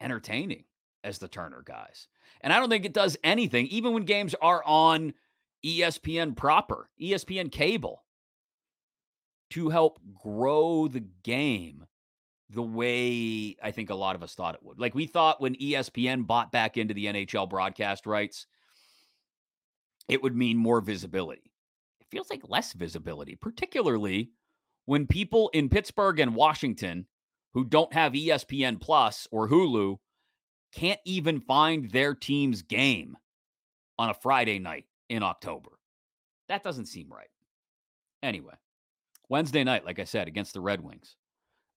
entertaining 0.00 0.64
as 1.02 1.18
the 1.18 1.28
Turner 1.28 1.62
guys. 1.64 2.08
And 2.40 2.52
I 2.52 2.58
don't 2.58 2.68
think 2.68 2.84
it 2.84 2.92
does 2.92 3.16
anything, 3.24 3.66
even 3.66 3.92
when 3.92 4.04
games 4.04 4.34
are 4.40 4.62
on 4.64 5.14
ESPN 5.64 6.36
proper, 6.36 6.88
ESPN 7.00 7.50
cable 7.50 8.04
to 9.50 9.68
help 9.68 10.00
grow 10.22 10.88
the 10.88 11.04
game 11.22 11.84
the 12.50 12.62
way 12.62 13.56
I 13.62 13.70
think 13.70 13.90
a 13.90 13.94
lot 13.94 14.16
of 14.16 14.22
us 14.22 14.34
thought 14.34 14.54
it 14.54 14.62
would. 14.62 14.80
Like 14.80 14.94
we 14.94 15.06
thought 15.06 15.40
when 15.40 15.54
ESPN 15.56 16.26
bought 16.26 16.50
back 16.50 16.76
into 16.76 16.94
the 16.94 17.06
NHL 17.06 17.48
broadcast 17.48 18.06
rights, 18.06 18.46
it 20.08 20.22
would 20.22 20.36
mean 20.36 20.56
more 20.56 20.80
visibility. 20.80 21.52
It 22.00 22.08
feels 22.10 22.30
like 22.30 22.42
less 22.48 22.72
visibility, 22.72 23.36
particularly 23.36 24.30
when 24.86 25.06
people 25.06 25.50
in 25.50 25.68
Pittsburgh 25.68 26.18
and 26.18 26.34
Washington 26.34 27.06
who 27.54 27.64
don't 27.64 27.92
have 27.92 28.12
ESPN 28.12 28.80
Plus 28.80 29.28
or 29.30 29.48
Hulu 29.48 29.98
can't 30.72 31.00
even 31.04 31.40
find 31.40 31.90
their 31.90 32.14
team's 32.14 32.62
game 32.62 33.16
on 33.98 34.10
a 34.10 34.14
Friday 34.14 34.58
night 34.58 34.86
in 35.10 35.22
October. 35.22 35.70
That 36.48 36.64
doesn't 36.64 36.86
seem 36.86 37.12
right. 37.12 37.28
Anyway, 38.22 38.54
Wednesday 39.28 39.64
night, 39.64 39.84
like 39.84 39.98
I 39.98 40.04
said, 40.04 40.28
against 40.28 40.54
the 40.54 40.60
Red 40.60 40.82
Wings, 40.82 41.16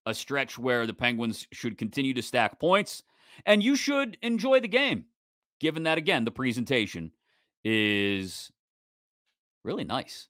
a 0.06 0.14
stretch 0.14 0.58
where 0.58 0.88
the 0.88 0.94
Penguins 0.94 1.48
should 1.52 1.78
continue 1.78 2.14
to 2.14 2.22
stack 2.22 2.60
points 2.60 3.04
and 3.46 3.64
you 3.64 3.76
should 3.76 4.18
enjoy 4.22 4.60
the 4.60 4.68
game, 4.68 5.06
given 5.60 5.84
that, 5.84 5.98
again, 5.98 6.24
the 6.24 6.32
presentation 6.32 7.12
is 7.64 8.52
really 9.64 9.84
nice. 9.84 10.28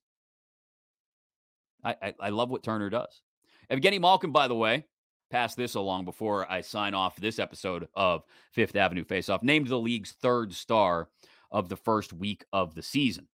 I, 1.83 1.95
I, 2.01 2.13
I 2.19 2.29
love 2.29 2.49
what 2.49 2.63
Turner 2.63 2.89
does. 2.89 3.21
Evgeny 3.69 3.99
Malkin, 3.99 4.31
by 4.31 4.47
the 4.47 4.55
way, 4.55 4.85
pass 5.31 5.55
this 5.55 5.75
along 5.75 6.05
before 6.05 6.49
I 6.49 6.61
sign 6.61 6.93
off 6.93 7.15
this 7.17 7.39
episode 7.39 7.87
of 7.95 8.23
Fifth 8.51 8.75
Avenue 8.75 9.03
Face 9.03 9.29
Off, 9.29 9.43
named 9.43 9.67
the 9.67 9.79
league's 9.79 10.11
third 10.11 10.53
star 10.53 11.09
of 11.53 11.69
the 11.69 11.77
first 11.77 12.11
week 12.11 12.43
of 12.51 12.75
the 12.75 12.83
season, 12.83 13.27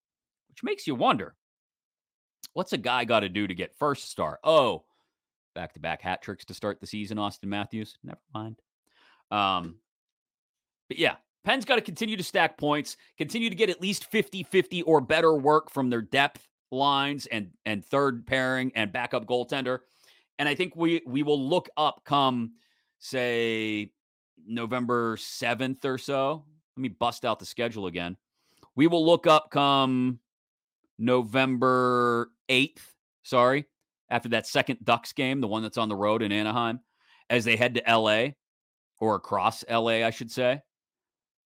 which 0.49 0.63
makes 0.63 0.87
you 0.87 0.95
wonder 0.95 1.35
what's 2.53 2.73
a 2.73 2.77
guy 2.77 3.05
got 3.05 3.19
to 3.21 3.29
do 3.29 3.47
to 3.47 3.53
get 3.53 3.77
first 3.77 4.09
star? 4.09 4.39
Oh, 4.43 4.83
back 5.53 5.73
to 5.73 5.79
back 5.79 6.01
hat 6.01 6.21
tricks 6.21 6.43
to 6.45 6.53
start 6.53 6.81
the 6.81 6.87
season, 6.87 7.17
Auston 7.17 7.45
Matthews. 7.45 7.97
Never 8.03 8.19
mind. 8.33 8.59
Um, 9.31 9.75
but 10.89 10.97
yeah, 10.97 11.15
Pens 11.43 11.65
got 11.65 11.75
to 11.75 11.81
continue 11.81 12.17
to 12.17 12.23
stack 12.23 12.57
points, 12.57 12.97
continue 13.17 13.49
to 13.49 13.55
get 13.55 13.69
at 13.69 13.81
least 13.81 14.05
50 14.05 14.43
50 14.43 14.81
or 14.81 14.99
better 15.01 15.33
work 15.35 15.71
from 15.71 15.89
their 15.89 16.01
depth 16.01 16.47
lines 16.71 17.25
and 17.27 17.51
and 17.65 17.85
third 17.85 18.25
pairing 18.25 18.71
and 18.75 18.91
backup 18.91 19.25
goaltender. 19.25 19.79
And 20.39 20.49
I 20.49 20.55
think 20.55 20.75
we 20.75 21.01
we 21.05 21.23
will 21.23 21.39
look 21.39 21.69
up 21.77 22.01
come 22.03 22.53
say 22.99 23.91
November 24.45 25.17
7th 25.17 25.85
or 25.85 25.97
so, 25.97 26.43
let 26.77 26.81
me 26.81 26.89
bust 26.89 27.25
out 27.25 27.39
the 27.39 27.45
schedule 27.45 27.87
again. 27.87 28.15
We 28.75 28.85
will 28.85 29.03
look 29.03 29.25
up 29.25 29.49
come 29.49 30.19
November 30.99 32.29
8th, 32.49 32.81
sorry, 33.23 33.65
after 34.09 34.29
that 34.29 34.45
second 34.45 34.79
Ducks 34.83 35.11
game, 35.11 35.41
the 35.41 35.47
one 35.47 35.63
that's 35.63 35.79
on 35.79 35.89
the 35.89 35.95
road 35.95 36.21
in 36.21 36.31
Anaheim, 36.31 36.79
as 37.31 37.43
they 37.43 37.55
head 37.55 37.73
to 37.73 37.83
LA 37.87 38.29
or 38.99 39.15
across 39.15 39.65
LA, 39.67 40.05
I 40.05 40.11
should 40.11 40.31
say, 40.31 40.61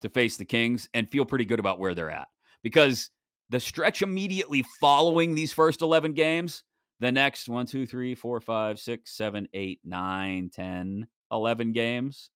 to 0.01 0.09
face 0.09 0.35
the 0.35 0.43
Kings 0.43 0.89
and 0.93 1.09
feel 1.09 1.25
pretty 1.25 1.45
good 1.45 1.59
about 1.59 1.79
where 1.79 1.95
they're 1.95 2.11
at. 2.11 2.27
Because 2.61 3.09
the 3.49 3.59
stretch 3.59 4.01
immediately 4.01 4.65
following 4.81 5.33
these 5.33 5.53
first 5.53 5.81
11 5.81 6.11
games, 6.11 6.63
the 6.99 7.11
next 7.11 7.47
one, 7.47 7.65
two, 7.65 7.85
three, 7.87 8.15
four, 8.15 8.41
five, 8.41 8.79
six, 8.79 9.15
seven, 9.15 9.47
eight, 9.53 9.79
nine, 9.85 10.51
10, 10.53 11.07
11 11.31 11.71
games, 11.71 12.29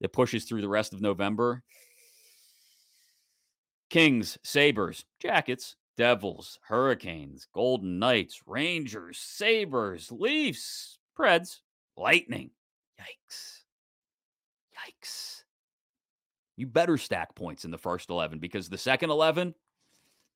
that 0.00 0.12
pushes 0.12 0.44
through 0.44 0.60
the 0.60 0.68
rest 0.68 0.92
of 0.92 1.00
November. 1.00 1.62
Kings, 3.88 4.36
Sabres, 4.42 5.04
Jackets, 5.20 5.76
Devils, 5.96 6.58
Hurricanes, 6.66 7.46
Golden 7.54 7.98
Knights, 7.98 8.42
Rangers, 8.46 9.18
Sabres, 9.18 10.10
Leafs, 10.12 10.98
Preds, 11.18 11.60
Lightning. 11.96 12.50
Yikes. 13.00 13.60
Yikes. 14.76 15.42
You 16.56 16.66
better 16.66 16.96
stack 16.96 17.34
points 17.34 17.64
in 17.64 17.70
the 17.70 17.78
first 17.78 18.10
11 18.10 18.38
because 18.38 18.68
the 18.68 18.78
second 18.78 19.10
11, 19.10 19.54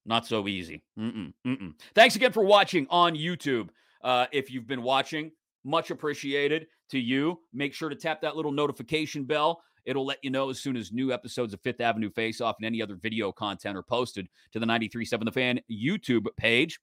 not 0.07 0.27
so 0.27 0.47
easy. 0.49 0.83
Mm-mm, 0.99 1.33
mm-mm. 1.47 1.75
Thanks 1.95 2.17
again 2.17 2.33
for 2.33 2.45
watching 2.45 2.87
on 2.91 3.15
YouTube. 3.15 3.69
Uh, 4.03 4.27
if 4.33 4.51
you've 4.51 4.67
been 4.67 4.83
watching, 4.83 5.33
much 5.65 5.91
appreciated 5.91 6.67
to 6.91 6.99
you. 6.99 7.39
Make 7.53 7.75
sure 7.75 7.89
to 7.89 7.97
tap 7.97 8.21
that 8.23 8.37
little 8.37 8.53
notification 8.53 9.25
bell. 9.25 9.63
It'll 9.85 10.05
let 10.05 10.19
you 10.23 10.31
know 10.31 10.51
as 10.51 10.61
soon 10.61 10.77
as 10.77 10.93
new 10.93 11.13
episodes 11.13 11.55
of 11.55 11.61
Fifth 11.63 11.81
Avenue 11.81 12.11
Face 12.11 12.41
Off 12.41 12.57
and 12.59 12.67
any 12.67 12.83
other 12.83 12.97
video 12.97 13.33
content 13.33 13.77
are 13.77 13.83
posted 13.83 14.29
to 14.53 14.59
the 14.59 14.67
937 14.67 15.25
The 15.25 15.33
Fan 15.33 15.61
YouTube 15.71 16.27
page. 16.37 16.79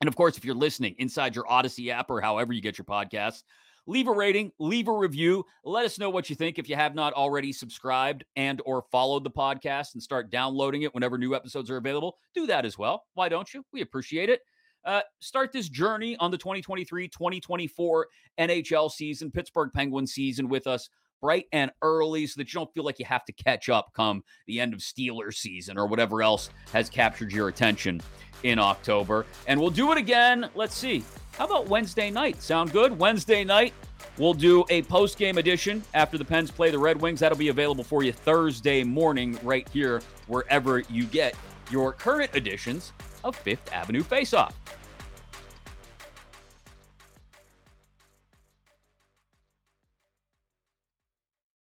And 0.00 0.08
of 0.08 0.14
course, 0.14 0.36
if 0.36 0.44
you're 0.44 0.54
listening 0.54 0.94
inside 0.98 1.34
your 1.34 1.44
Audacy 1.44 1.88
app 1.88 2.10
or 2.10 2.20
however 2.20 2.52
you 2.52 2.60
get 2.60 2.78
your 2.78 2.84
podcasts, 2.84 3.42
leave 3.86 4.06
a 4.06 4.12
rating, 4.12 4.52
leave 4.58 4.86
a 4.86 4.92
review. 4.92 5.44
Let 5.64 5.86
us 5.86 5.98
know 5.98 6.10
what 6.10 6.30
you 6.30 6.36
think 6.36 6.58
if 6.58 6.68
you 6.68 6.76
have 6.76 6.94
not 6.94 7.14
already 7.14 7.52
subscribed 7.52 8.24
and 8.36 8.60
or 8.64 8.84
followed 8.92 9.24
the 9.24 9.30
podcast 9.30 9.94
and 9.94 10.02
start 10.02 10.30
downloading 10.30 10.82
it 10.82 10.94
whenever 10.94 11.18
new 11.18 11.34
episodes 11.34 11.70
are 11.70 11.78
available. 11.78 12.18
Do 12.34 12.46
that 12.46 12.64
as 12.64 12.78
well. 12.78 13.04
Why 13.14 13.28
don't 13.28 13.52
you? 13.52 13.64
We 13.72 13.80
appreciate 13.80 14.28
it. 14.28 14.42
Uh, 14.84 15.00
start 15.20 15.52
this 15.52 15.68
journey 15.68 16.16
on 16.18 16.30
the 16.30 16.38
2023 16.38 17.08
2024 17.08 18.06
NHL 18.38 18.90
season, 18.90 19.30
Pittsburgh 19.30 19.70
Penguins 19.72 20.12
season 20.12 20.48
with 20.48 20.66
us 20.66 20.88
bright 21.20 21.46
and 21.52 21.70
early 21.82 22.26
so 22.26 22.40
that 22.40 22.52
you 22.52 22.58
don't 22.58 22.72
feel 22.72 22.84
like 22.84 22.98
you 22.98 23.04
have 23.04 23.24
to 23.24 23.32
catch 23.32 23.68
up 23.68 23.92
come 23.94 24.22
the 24.46 24.60
end 24.60 24.72
of 24.72 24.80
Steelers 24.80 25.34
season 25.34 25.78
or 25.78 25.86
whatever 25.86 26.22
else 26.22 26.50
has 26.72 26.88
captured 26.88 27.32
your 27.32 27.48
attention 27.48 28.00
in 28.44 28.58
October. 28.58 29.26
And 29.46 29.60
we'll 29.60 29.70
do 29.70 29.90
it 29.92 29.98
again. 29.98 30.48
Let's 30.54 30.76
see. 30.76 31.04
How 31.32 31.46
about 31.46 31.68
Wednesday 31.68 32.10
night? 32.10 32.40
Sound 32.42 32.72
good? 32.72 32.96
Wednesday 32.98 33.44
night, 33.44 33.74
we'll 34.16 34.34
do 34.34 34.64
a 34.70 34.82
post 34.82 35.18
game 35.18 35.38
edition 35.38 35.82
after 35.94 36.18
the 36.18 36.24
Pens 36.24 36.50
play 36.50 36.70
the 36.70 36.78
Red 36.78 37.00
Wings. 37.00 37.20
That'll 37.20 37.38
be 37.38 37.48
available 37.48 37.84
for 37.84 38.02
you 38.02 38.12
Thursday 38.12 38.84
morning 38.84 39.38
right 39.42 39.68
here, 39.70 40.02
wherever 40.26 40.80
you 40.80 41.04
get 41.04 41.34
your 41.70 41.92
current 41.92 42.34
editions 42.34 42.92
of 43.24 43.36
Fifth 43.36 43.72
Avenue 43.72 44.02
Face 44.02 44.34
Off. 44.34 44.54